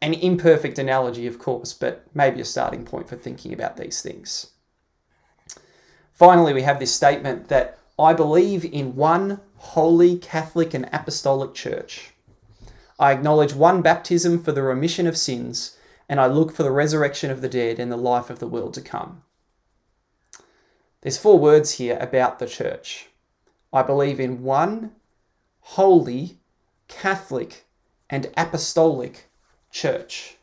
an 0.03 0.14
imperfect 0.14 0.79
analogy, 0.79 1.27
of 1.27 1.38
course, 1.38 1.73
but 1.73 2.07
maybe 2.14 2.40
a 2.40 2.45
starting 2.45 2.85
point 2.85 3.09
for 3.09 3.16
thinking 3.16 3.53
about 3.53 3.77
these 3.77 4.03
things. 4.03 4.51
Finally, 6.12 6.53
we 6.53 6.62
have 6.62 6.79
this 6.79 6.95
statement 6.95 7.49
that 7.49 7.79
I 7.99 8.12
believe 8.12 8.64
in 8.64 8.97
one 8.97 9.40
holy 9.57 10.19
Catholic 10.19 10.75
and 10.75 10.88
Apostolic 10.92 11.55
Church. 11.55 12.12
I 12.98 13.12
acknowledge 13.12 13.54
one 13.54 13.82
baptism 13.82 14.42
for 14.42 14.52
the 14.52 14.62
remission 14.62 15.06
of 15.06 15.16
sins, 15.16 15.76
and 16.09 16.20
I 16.20 16.26
look 16.26 16.52
for 16.52 16.62
the 16.62 16.70
resurrection 16.70 17.30
of 17.30 17.40
the 17.40 17.48
dead 17.48 17.78
and 17.78 17.92
the 17.92 17.96
life 17.96 18.30
of 18.30 18.38
the 18.38 18.48
world 18.48 18.74
to 18.74 18.80
come. 18.80 19.22
There's 21.02 21.18
four 21.18 21.38
words 21.38 21.72
here 21.72 21.98
about 22.00 22.38
the 22.38 22.46
church. 22.46 23.09
I 23.72 23.82
believe 23.82 24.18
in 24.18 24.42
one 24.42 24.92
holy, 25.61 26.38
Catholic, 26.88 27.66
and 28.09 28.30
apostolic 28.37 29.28
church. 29.70 30.37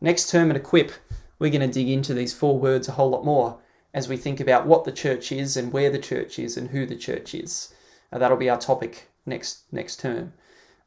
Next 0.00 0.30
term 0.30 0.50
at 0.50 0.56
Equip, 0.56 0.92
we're 1.38 1.50
going 1.50 1.60
to 1.60 1.68
dig 1.68 1.88
into 1.88 2.14
these 2.14 2.34
four 2.34 2.58
words 2.58 2.88
a 2.88 2.92
whole 2.92 3.10
lot 3.10 3.24
more 3.24 3.60
as 3.92 4.08
we 4.08 4.16
think 4.16 4.40
about 4.40 4.66
what 4.66 4.84
the 4.84 4.92
church 4.92 5.30
is 5.30 5.56
and 5.56 5.72
where 5.72 5.90
the 5.90 5.98
church 5.98 6.38
is 6.38 6.56
and 6.56 6.70
who 6.70 6.84
the 6.84 6.96
church 6.96 7.34
is. 7.34 7.72
Uh, 8.12 8.18
that'll 8.18 8.36
be 8.36 8.50
our 8.50 8.58
topic 8.58 9.08
next 9.24 9.62
next 9.72 10.00
term. 10.00 10.32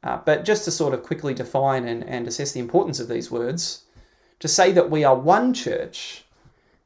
Uh, 0.04 0.20
but 0.26 0.46
just 0.46 0.64
to 0.66 0.72
sort 0.72 0.94
of 0.94 1.04
quickly 1.04 1.34
define 1.34 1.88
and, 1.88 2.04
and 2.04 2.28
assess 2.28 2.52
the 2.52 2.60
importance 2.60 3.00
of 3.00 3.08
these 3.08 3.32
words, 3.32 3.84
to 4.40 4.48
say 4.48 4.72
that 4.72 4.90
we 4.90 5.04
are 5.04 5.16
one 5.16 5.54
church 5.54 6.24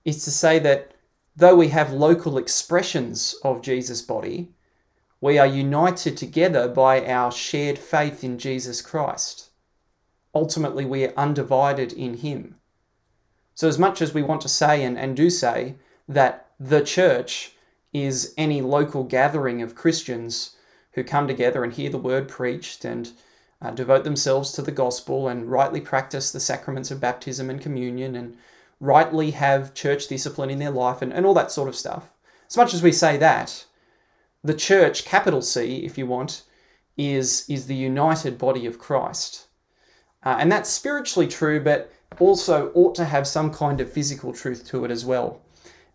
is 0.05 0.23
to 0.23 0.31
say 0.31 0.57
that 0.59 0.93
though 1.35 1.55
we 1.55 1.67
have 1.67 1.91
local 1.91 2.37
expressions 2.37 3.35
of 3.43 3.61
Jesus' 3.61 4.01
body, 4.01 4.49
we 5.19 5.37
are 5.37 5.45
united 5.47 6.17
together 6.17 6.67
by 6.67 7.05
our 7.05 7.31
shared 7.31 7.77
faith 7.77 8.23
in 8.23 8.39
Jesus 8.39 8.81
Christ 8.81 9.51
ultimately 10.33 10.85
we 10.85 11.05
are 11.05 11.13
undivided 11.17 11.93
in 11.93 12.15
Him. 12.15 12.55
So, 13.53 13.67
as 13.67 13.77
much 13.77 14.01
as 14.01 14.13
we 14.13 14.21
want 14.21 14.41
to 14.41 14.49
say 14.49 14.83
and, 14.83 14.97
and 14.97 15.15
do 15.15 15.29
say 15.29 15.75
that 16.07 16.47
the 16.59 16.81
church 16.81 17.53
is 17.93 18.33
any 18.37 18.61
local 18.61 19.03
gathering 19.03 19.61
of 19.61 19.75
Christians 19.75 20.55
who 20.93 21.03
come 21.03 21.27
together 21.27 21.63
and 21.63 21.73
hear 21.73 21.89
the 21.89 21.97
word 21.97 22.27
preached 22.27 22.85
and 22.85 23.11
uh, 23.61 23.71
devote 23.71 24.03
themselves 24.03 24.51
to 24.51 24.61
the 24.61 24.71
gospel 24.71 25.27
and 25.27 25.51
rightly 25.51 25.79
practice 25.79 26.31
the 26.31 26.39
sacraments 26.39 26.91
of 26.91 26.99
baptism 26.99 27.49
and 27.49 27.61
communion 27.61 28.15
and 28.15 28.37
rightly 28.79 29.31
have 29.31 29.73
church 29.73 30.07
discipline 30.07 30.49
in 30.49 30.59
their 30.59 30.71
life 30.71 31.01
and, 31.01 31.13
and 31.13 31.25
all 31.25 31.33
that 31.33 31.51
sort 31.51 31.69
of 31.69 31.75
stuff. 31.75 32.13
As 32.49 32.57
much 32.57 32.73
as 32.73 32.81
we 32.81 32.91
say 32.91 33.17
that, 33.17 33.65
the 34.43 34.53
church, 34.55 35.05
capital 35.05 35.41
C, 35.41 35.85
if 35.85 35.97
you 35.97 36.07
want, 36.07 36.43
is, 36.97 37.45
is 37.47 37.67
the 37.67 37.75
united 37.75 38.37
body 38.37 38.65
of 38.65 38.79
Christ. 38.79 39.47
Uh, 40.23 40.37
and 40.39 40.51
that's 40.51 40.69
spiritually 40.69 41.27
true, 41.27 41.59
but 41.59 41.91
also 42.19 42.71
ought 42.73 42.95
to 42.95 43.05
have 43.05 43.27
some 43.27 43.53
kind 43.53 43.79
of 43.79 43.91
physical 43.91 44.33
truth 44.33 44.67
to 44.67 44.83
it 44.83 44.91
as 44.91 45.05
well. 45.05 45.41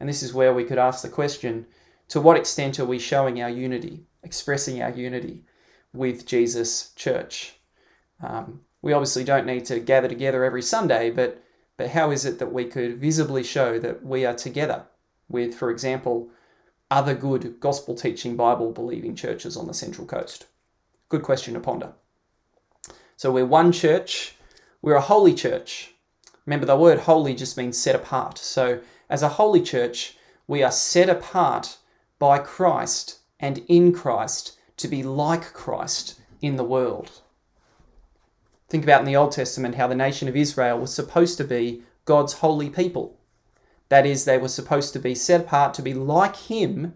And 0.00 0.08
this 0.08 0.22
is 0.22 0.32
where 0.32 0.54
we 0.54 0.64
could 0.64 0.78
ask 0.78 1.02
the 1.02 1.08
question 1.08 1.66
to 2.08 2.20
what 2.20 2.36
extent 2.36 2.78
are 2.78 2.84
we 2.84 2.98
showing 2.98 3.42
our 3.42 3.50
unity, 3.50 4.06
expressing 4.26 4.82
our 4.82 4.90
unity 4.90 5.44
with 5.94 6.26
Jesus' 6.26 6.92
church? 6.96 7.54
Um, 8.22 8.60
we 8.82 8.92
obviously 8.92 9.24
don't 9.24 9.46
need 9.46 9.64
to 9.66 9.80
gather 9.80 10.08
together 10.08 10.44
every 10.44 10.62
Sunday, 10.62 11.10
but, 11.10 11.42
but 11.76 11.90
how 11.90 12.10
is 12.10 12.24
it 12.24 12.38
that 12.40 12.52
we 12.52 12.66
could 12.66 12.98
visibly 12.98 13.42
show 13.42 13.78
that 13.78 14.04
we 14.04 14.26
are 14.26 14.34
together 14.34 14.84
with, 15.28 15.54
for 15.54 15.70
example, 15.70 16.28
other 16.90 17.14
good 17.14 17.58
gospel 17.60 17.94
teaching, 17.94 18.36
Bible 18.36 18.72
believing 18.72 19.14
churches 19.14 19.56
on 19.56 19.66
the 19.66 19.74
Central 19.74 20.06
Coast? 20.06 20.46
Good 21.08 21.22
question 21.22 21.54
to 21.54 21.60
ponder. 21.60 21.92
So 23.16 23.30
we're 23.30 23.46
one 23.46 23.72
church, 23.72 24.34
we're 24.82 24.94
a 24.94 25.00
holy 25.00 25.34
church. 25.34 25.94
Remember, 26.44 26.66
the 26.66 26.76
word 26.76 26.98
holy 26.98 27.34
just 27.34 27.56
means 27.56 27.78
set 27.78 27.94
apart. 27.94 28.38
So 28.38 28.80
as 29.08 29.22
a 29.22 29.28
holy 29.28 29.62
church, 29.62 30.16
we 30.46 30.62
are 30.62 30.70
set 30.72 31.08
apart 31.08 31.78
by 32.18 32.38
Christ 32.38 33.20
and 33.40 33.62
in 33.68 33.92
Christ 33.92 34.58
to 34.78 34.88
be 34.88 35.02
like 35.02 35.52
Christ 35.52 36.20
in 36.40 36.56
the 36.56 36.64
world. 36.64 37.22
Think 38.68 38.84
about 38.84 39.00
in 39.00 39.06
the 39.06 39.16
Old 39.16 39.32
Testament 39.32 39.76
how 39.76 39.86
the 39.86 39.94
nation 39.94 40.28
of 40.28 40.36
Israel 40.36 40.78
was 40.78 40.94
supposed 40.94 41.38
to 41.38 41.44
be 41.44 41.82
God's 42.04 42.34
holy 42.34 42.68
people. 42.68 43.18
That 43.88 44.06
is, 44.06 44.24
they 44.24 44.38
were 44.38 44.48
supposed 44.48 44.92
to 44.94 44.98
be 44.98 45.14
set 45.14 45.42
apart 45.42 45.74
to 45.74 45.82
be 45.82 45.94
like 45.94 46.36
Him 46.36 46.94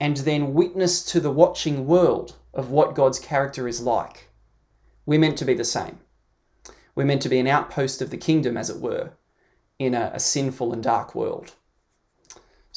and 0.00 0.18
then 0.18 0.54
witness 0.54 1.04
to 1.12 1.20
the 1.20 1.30
watching 1.30 1.86
world 1.86 2.36
of 2.52 2.70
what 2.70 2.94
God's 2.94 3.18
character 3.18 3.68
is 3.68 3.80
like. 3.80 4.28
We're 5.04 5.20
meant 5.20 5.38
to 5.38 5.44
be 5.44 5.54
the 5.54 5.64
same. 5.64 6.00
We're 6.94 7.04
meant 7.04 7.22
to 7.22 7.28
be 7.28 7.38
an 7.38 7.46
outpost 7.46 8.02
of 8.02 8.10
the 8.10 8.16
kingdom, 8.16 8.56
as 8.56 8.70
it 8.70 8.80
were, 8.80 9.10
in 9.78 9.94
a, 9.94 10.10
a 10.14 10.20
sinful 10.20 10.72
and 10.72 10.82
dark 10.82 11.14
world. 11.14 11.52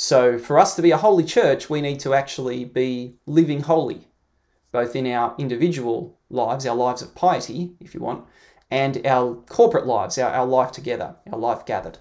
So, 0.02 0.40
for 0.40 0.58
us 0.58 0.78
to 0.78 0.82
be 0.82 0.92
a 0.92 0.98
holy 0.98 1.26
church, 1.26 1.70
we 1.70 1.82
need 1.82 2.00
to 2.00 2.14
actually 2.14 2.64
be 2.64 3.16
living 3.26 3.64
holy, 3.64 4.08
both 4.72 4.96
in 4.96 5.06
our 5.06 5.36
individual 5.38 6.18
lives, 6.30 6.66
our 6.66 6.74
lives 6.74 7.02
of 7.02 7.16
piety, 7.16 7.74
if 7.82 7.94
you 7.94 8.00
want, 8.00 8.24
and 8.72 9.06
our 9.06 9.36
corporate 9.50 9.86
lives, 9.86 10.18
our, 10.18 10.32
our 10.32 10.46
life 10.46 10.72
together, 10.72 11.18
our 11.30 11.38
life 11.38 11.66
gathered. 11.66 11.98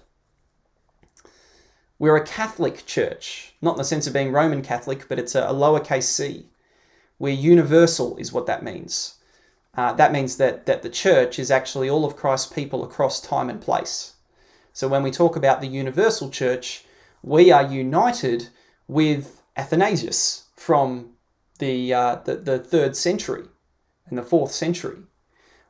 We're 1.99 2.15
a 2.15 2.25
Catholic 2.25 2.85
church, 2.85 3.55
not 3.61 3.73
in 3.73 3.79
the 3.79 3.83
sense 3.83 4.07
of 4.07 4.13
being 4.13 4.31
Roman 4.31 4.61
Catholic, 4.61 5.09
but 5.09 5.19
it's 5.19 5.35
a, 5.35 5.41
a 5.41 5.53
lowercase 5.53 6.03
c. 6.03 6.45
We're 7.19 7.33
universal, 7.33 8.15
is 8.15 8.31
what 8.31 8.45
that 8.45 8.63
means. 8.63 9.15
Uh, 9.75 9.91
that 9.91 10.13
means 10.13 10.37
that, 10.37 10.65
that 10.67 10.83
the 10.83 10.89
church 10.89 11.37
is 11.37 11.51
actually 11.51 11.89
all 11.89 12.05
of 12.05 12.15
Christ's 12.15 12.53
people 12.53 12.81
across 12.81 13.19
time 13.19 13.49
and 13.49 13.59
place. 13.59 14.13
So 14.71 14.87
when 14.87 15.03
we 15.03 15.11
talk 15.11 15.35
about 15.35 15.59
the 15.59 15.67
universal 15.67 16.29
church, 16.29 16.85
we 17.23 17.51
are 17.51 17.63
united 17.63 18.49
with 18.87 19.41
Athanasius 19.57 20.45
from 20.55 21.11
the, 21.59 21.93
uh, 21.93 22.15
the, 22.25 22.35
the 22.35 22.59
third 22.59 22.95
century 22.95 23.45
and 24.07 24.17
the 24.17 24.23
fourth 24.23 24.51
century. 24.51 24.99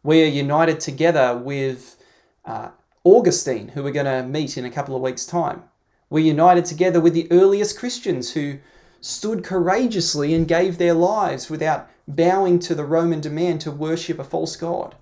We 0.03 0.23
are 0.23 0.27
united 0.27 0.79
together 0.79 1.37
with 1.37 1.97
uh, 2.45 2.69
Augustine, 3.03 3.69
who 3.69 3.83
we're 3.83 3.91
going 3.91 4.05
to 4.05 4.27
meet 4.27 4.57
in 4.57 4.65
a 4.65 4.71
couple 4.71 4.95
of 4.95 5.01
weeks' 5.01 5.25
time. 5.25 5.63
We're 6.09 6.25
united 6.25 6.65
together 6.65 7.01
with 7.01 7.13
the 7.13 7.31
earliest 7.31 7.77
Christians 7.77 8.31
who 8.31 8.59
stood 9.01 9.43
courageously 9.43 10.33
and 10.33 10.47
gave 10.47 10.77
their 10.77 10.93
lives 10.93 11.49
without 11.49 11.89
bowing 12.07 12.59
to 12.59 12.75
the 12.75 12.85
Roman 12.85 13.21
demand 13.21 13.61
to 13.61 13.71
worship 13.71 14.19
a 14.19 14.23
false 14.23 14.55
god. 14.55 14.95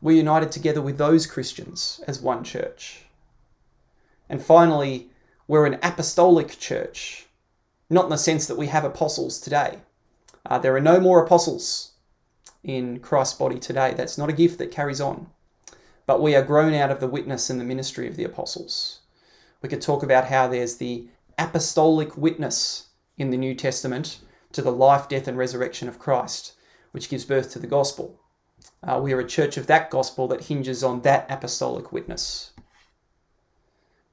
We're 0.00 0.18
united 0.18 0.52
together 0.52 0.82
with 0.82 0.98
those 0.98 1.26
Christians 1.26 2.00
as 2.06 2.20
one 2.20 2.44
church. 2.44 3.06
And 4.28 4.42
finally, 4.42 5.10
we're 5.48 5.66
an 5.66 5.78
apostolic 5.82 6.58
church, 6.58 7.26
not 7.88 8.04
in 8.04 8.10
the 8.10 8.18
sense 8.18 8.46
that 8.46 8.58
we 8.58 8.66
have 8.66 8.84
apostles 8.84 9.40
today. 9.40 9.78
Uh, 10.44 10.58
there 10.58 10.74
are 10.74 10.80
no 10.80 11.00
more 11.00 11.24
apostles 11.24 11.92
in 12.64 12.98
Christ's 12.98 13.38
body 13.38 13.58
today. 13.58 13.94
That's 13.94 14.18
not 14.18 14.28
a 14.28 14.34
gift 14.34 14.58
that 14.58 14.70
carries 14.70 15.00
on. 15.00 15.28
But 16.06 16.20
we 16.20 16.34
are 16.34 16.42
grown 16.42 16.74
out 16.74 16.90
of 16.90 17.00
the 17.00 17.08
witness 17.08 17.50
and 17.50 17.60
the 17.60 17.64
ministry 17.64 18.08
of 18.08 18.16
the 18.16 18.24
apostles. 18.24 19.00
We 19.62 19.68
could 19.68 19.82
talk 19.82 20.02
about 20.02 20.26
how 20.26 20.48
there's 20.48 20.76
the 20.76 21.08
apostolic 21.38 22.16
witness 22.16 22.88
in 23.16 23.30
the 23.30 23.36
New 23.36 23.54
Testament 23.54 24.18
to 24.52 24.62
the 24.62 24.72
life, 24.72 25.08
death, 25.08 25.28
and 25.28 25.38
resurrection 25.38 25.88
of 25.88 25.98
Christ, 25.98 26.54
which 26.92 27.08
gives 27.08 27.24
birth 27.24 27.50
to 27.52 27.58
the 27.58 27.66
gospel. 27.66 28.20
Uh, 28.82 29.00
we 29.02 29.12
are 29.12 29.20
a 29.20 29.26
church 29.26 29.56
of 29.56 29.66
that 29.66 29.90
gospel 29.90 30.28
that 30.28 30.44
hinges 30.44 30.84
on 30.84 31.02
that 31.02 31.26
apostolic 31.30 31.92
witness. 31.92 32.52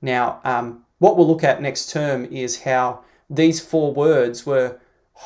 Now, 0.02 0.41
um, 0.43 0.86
what 1.04 1.18
we'll 1.18 1.28
look 1.28 1.44
at 1.44 1.62
next 1.62 1.92
term 1.92 2.24
is 2.32 2.62
how 2.62 3.04
these 3.30 3.60
four 3.60 3.94
words 3.94 4.46
were 4.46 4.80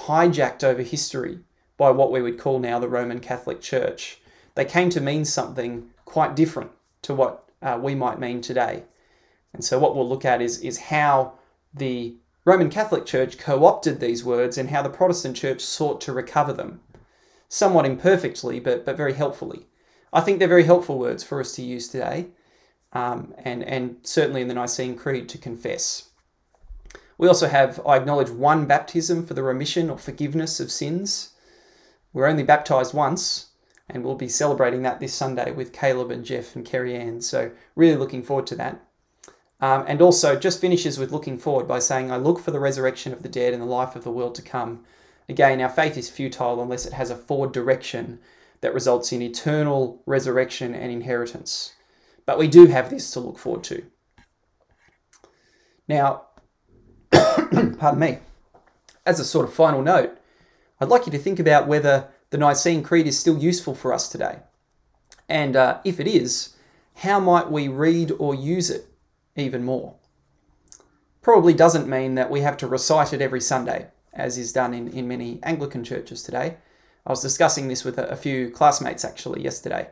hijacked 0.06 0.64
over 0.64 0.82
history 0.82 1.38
by 1.78 1.92
what 1.92 2.12
we 2.12 2.20
would 2.20 2.40
call 2.40 2.58
now 2.58 2.80
the 2.80 2.88
Roman 2.88 3.20
Catholic 3.20 3.62
Church. 3.62 4.20
They 4.56 4.66
came 4.66 4.90
to 4.90 5.00
mean 5.00 5.24
something 5.24 5.92
quite 6.04 6.36
different 6.36 6.72
to 7.04 7.14
what 7.14 7.48
uh, 7.62 7.80
we 7.80 7.94
might 7.94 8.20
mean 8.20 8.42
today. 8.42 8.86
And 9.54 9.64
so, 9.64 9.78
what 9.78 9.96
we'll 9.96 10.10
look 10.10 10.26
at 10.26 10.42
is, 10.42 10.58
is 10.62 10.80
how 10.80 11.34
the 11.72 12.16
Roman 12.44 12.72
Catholic 12.72 13.06
Church 13.06 13.38
co 13.38 13.64
opted 13.64 14.00
these 14.00 14.26
words 14.26 14.58
and 14.58 14.72
how 14.72 14.82
the 14.82 14.90
Protestant 14.90 15.38
Church 15.38 15.62
sought 15.62 16.02
to 16.02 16.12
recover 16.12 16.54
them. 16.54 16.82
Somewhat 17.50 17.86
imperfectly, 17.86 18.60
but, 18.60 18.84
but 18.84 18.98
very 18.98 19.14
helpfully. 19.14 19.68
I 20.12 20.22
think 20.22 20.40
they're 20.40 20.48
very 20.48 20.64
helpful 20.64 20.98
words 20.98 21.24
for 21.24 21.40
us 21.40 21.54
to 21.54 21.62
use 21.62 21.88
today, 21.88 22.30
um, 22.94 23.34
and, 23.40 23.64
and 23.64 23.98
certainly 24.04 24.42
in 24.42 24.48
the 24.48 24.54
Nicene 24.54 24.96
Creed 24.96 25.30
to 25.30 25.38
confess. 25.38 26.10
We 27.18 27.28
also 27.28 27.48
have, 27.48 27.82
I 27.86 27.98
acknowledge, 27.98 28.30
one 28.30 28.66
baptism 28.66 29.26
for 29.26 29.34
the 29.34 29.44
remission 29.44 29.90
or 29.90 29.98
forgiveness 29.98 30.60
of 30.60 30.72
sins. 30.72 31.32
We're 32.14 32.28
only 32.28 32.44
baptized 32.44 32.94
once, 32.94 33.48
and 33.90 34.04
we'll 34.04 34.16
be 34.16 34.30
celebrating 34.30 34.84
that 34.84 35.00
this 35.00 35.14
Sunday 35.14 35.52
with 35.52 35.74
Caleb 35.74 36.12
and 36.12 36.24
Jeff 36.24 36.56
and 36.56 36.66
Kerry 36.66 36.96
Ann. 36.96 37.22
So, 37.22 37.52
really 37.76 37.98
looking 37.98 38.22
forward 38.22 38.48
to 38.48 38.56
that. 38.56 38.82
Um, 39.60 39.86
and 39.88 40.02
also 40.02 40.36
just 40.36 40.62
finishes 40.62 41.00
with 41.00 41.12
looking 41.12 41.40
forward 41.40 41.68
by 41.68 41.80
saying, 41.80 42.12
I 42.12 42.18
look 42.18 42.40
for 42.40 42.52
the 42.52 42.60
resurrection 42.60 43.12
of 43.12 43.24
the 43.24 43.30
dead 43.30 43.54
and 43.54 43.62
the 43.62 43.68
life 43.68 43.96
of 43.96 44.04
the 44.04 44.12
world 44.12 44.36
to 44.36 44.44
come. 44.44 44.84
Again, 45.28 45.60
our 45.62 45.70
faith 45.70 45.98
is 45.98 46.10
futile 46.10 46.62
unless 46.62 46.86
it 46.86 46.94
has 46.94 47.10
a 47.10 47.16
forward 47.16 47.52
direction 47.52 48.20
that 48.62 48.74
results 48.74 49.12
in 49.12 49.22
eternal 49.22 50.02
resurrection 50.06 50.76
and 50.76 50.92
inheritance. 50.92 51.74
But 52.28 52.38
we 52.38 52.48
do 52.48 52.68
have 52.68 52.92
this 52.92 53.10
to 53.12 53.20
look 53.20 53.40
forward 53.40 53.64
to. 53.64 53.84
Now, 55.88 56.28
pardon 57.12 58.00
me, 58.00 58.20
as 59.04 59.20
a 59.20 59.26
sort 59.26 59.48
of 59.48 59.54
final 59.54 59.82
note, 59.82 60.16
I'd 60.80 60.90
like 60.90 61.08
you 61.08 61.12
to 61.14 61.18
think 61.18 61.40
about 61.40 61.68
whether 61.68 62.10
the 62.30 62.38
Nicene 62.38 62.84
Creed 62.84 63.08
is 63.08 63.18
still 63.18 63.40
useful 63.40 63.74
for 63.74 63.92
us 63.92 64.10
today. 64.10 64.40
And 65.28 65.56
uh, 65.56 65.80
if 65.84 66.00
it 66.00 66.08
is, 66.08 66.56
how 66.98 67.20
might 67.20 67.50
we 67.50 67.68
read 67.68 68.12
or 68.20 68.36
use 68.36 68.70
it 68.70 68.88
even 69.38 69.64
more. 69.64 69.96
Probably 71.22 71.54
doesn't 71.54 71.88
mean 71.88 72.16
that 72.16 72.30
we 72.30 72.42
have 72.42 72.58
to 72.58 72.68
recite 72.68 73.14
it 73.14 73.22
every 73.22 73.42
Sunday, 73.42 73.88
as 74.14 74.38
is 74.38 74.52
done 74.52 74.74
in, 74.74 74.88
in 74.90 75.08
many 75.08 75.40
Anglican 75.44 75.84
churches 75.84 76.24
today. 76.24 76.58
I 77.06 77.12
was 77.12 77.22
discussing 77.22 77.68
this 77.68 77.86
with 77.86 77.98
a, 77.98 78.10
a 78.10 78.16
few 78.16 78.50
classmates 78.50 79.06
actually 79.06 79.44
yesterday 79.44 79.90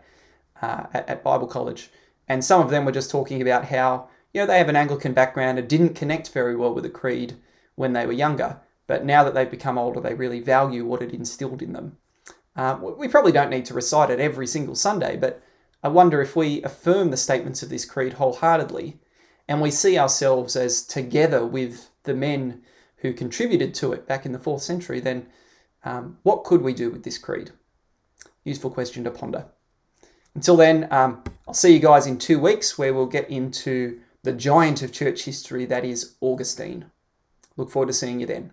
uh, 0.62 0.88
at, 0.94 1.08
at 1.08 1.24
Bible 1.24 1.48
college, 1.48 1.92
and 2.28 2.44
some 2.44 2.62
of 2.62 2.70
them 2.70 2.86
were 2.86 2.92
just 2.92 3.12
talking 3.12 3.42
about 3.42 3.66
how 3.66 4.10
you 4.34 4.42
know 4.42 4.48
they 4.48 4.58
have 4.58 4.70
an 4.70 4.76
Anglican 4.76 5.14
background 5.14 5.58
and 5.60 5.68
didn't 5.68 5.96
connect 5.96 6.32
very 6.32 6.56
well 6.56 6.74
with 6.74 6.84
the 6.84 6.90
creed 6.90 7.36
when 7.76 7.94
they 7.94 8.06
were 8.06 8.14
younger, 8.14 8.60
but 8.88 9.06
now 9.06 9.24
that 9.24 9.34
they've 9.34 9.52
become 9.52 9.78
older, 9.78 10.00
they 10.00 10.14
really 10.14 10.40
value 10.40 10.86
what 10.86 11.02
it 11.02 11.14
instilled 11.14 11.62
in 11.62 11.74
them. 11.74 11.98
Uh, 12.56 12.78
we 12.98 13.08
probably 13.08 13.32
don't 13.32 13.50
need 13.50 13.66
to 13.66 13.74
recite 13.74 14.10
it 14.10 14.20
every 14.20 14.48
single 14.48 14.76
Sunday, 14.76 15.18
but 15.18 15.42
I 15.84 15.90
wonder 15.90 16.22
if 16.22 16.36
we 16.36 16.64
affirm 16.64 17.12
the 17.12 17.18
statements 17.18 17.62
of 17.62 17.70
this 17.70 17.86
creed 17.86 18.14
wholeheartedly 18.14 18.98
and 19.48 19.62
we 19.62 19.72
see 19.72 19.98
ourselves 19.98 20.56
as 20.56 20.84
together 20.84 21.46
with 21.46 21.90
the 22.04 22.14
men 22.14 22.64
who 22.98 23.14
contributed 23.14 23.74
to 23.76 23.94
it 23.94 24.08
back 24.08 24.26
in 24.26 24.32
the 24.32 24.40
fourth 24.40 24.64
century, 24.64 25.00
then 25.00 25.28
um, 25.84 26.18
what 26.24 26.44
could 26.44 26.62
we 26.62 26.74
do 26.74 26.90
with 26.90 27.04
this 27.04 27.18
creed? 27.18 27.52
Useful 28.44 28.72
question 28.72 29.04
to 29.04 29.12
ponder. 29.12 29.46
Until 30.36 30.58
then, 30.58 30.88
um, 30.92 31.24
I'll 31.48 31.54
see 31.54 31.74
you 31.74 31.80
guys 31.80 32.06
in 32.06 32.18
two 32.18 32.40
weeks 32.40 32.78
where 32.78 32.94
we'll 32.94 33.06
get 33.06 33.30
into 33.30 34.02
the 34.24 34.34
giant 34.34 34.82
of 34.82 34.92
church 34.92 35.24
history 35.24 35.66
that 35.66 35.86
is 35.86 36.16
Augustine. 36.20 36.86
Look 37.58 37.72
forward 37.72 37.88
to 37.88 37.94
seeing 37.94 38.20
you 38.20 38.26
then. 38.26 38.52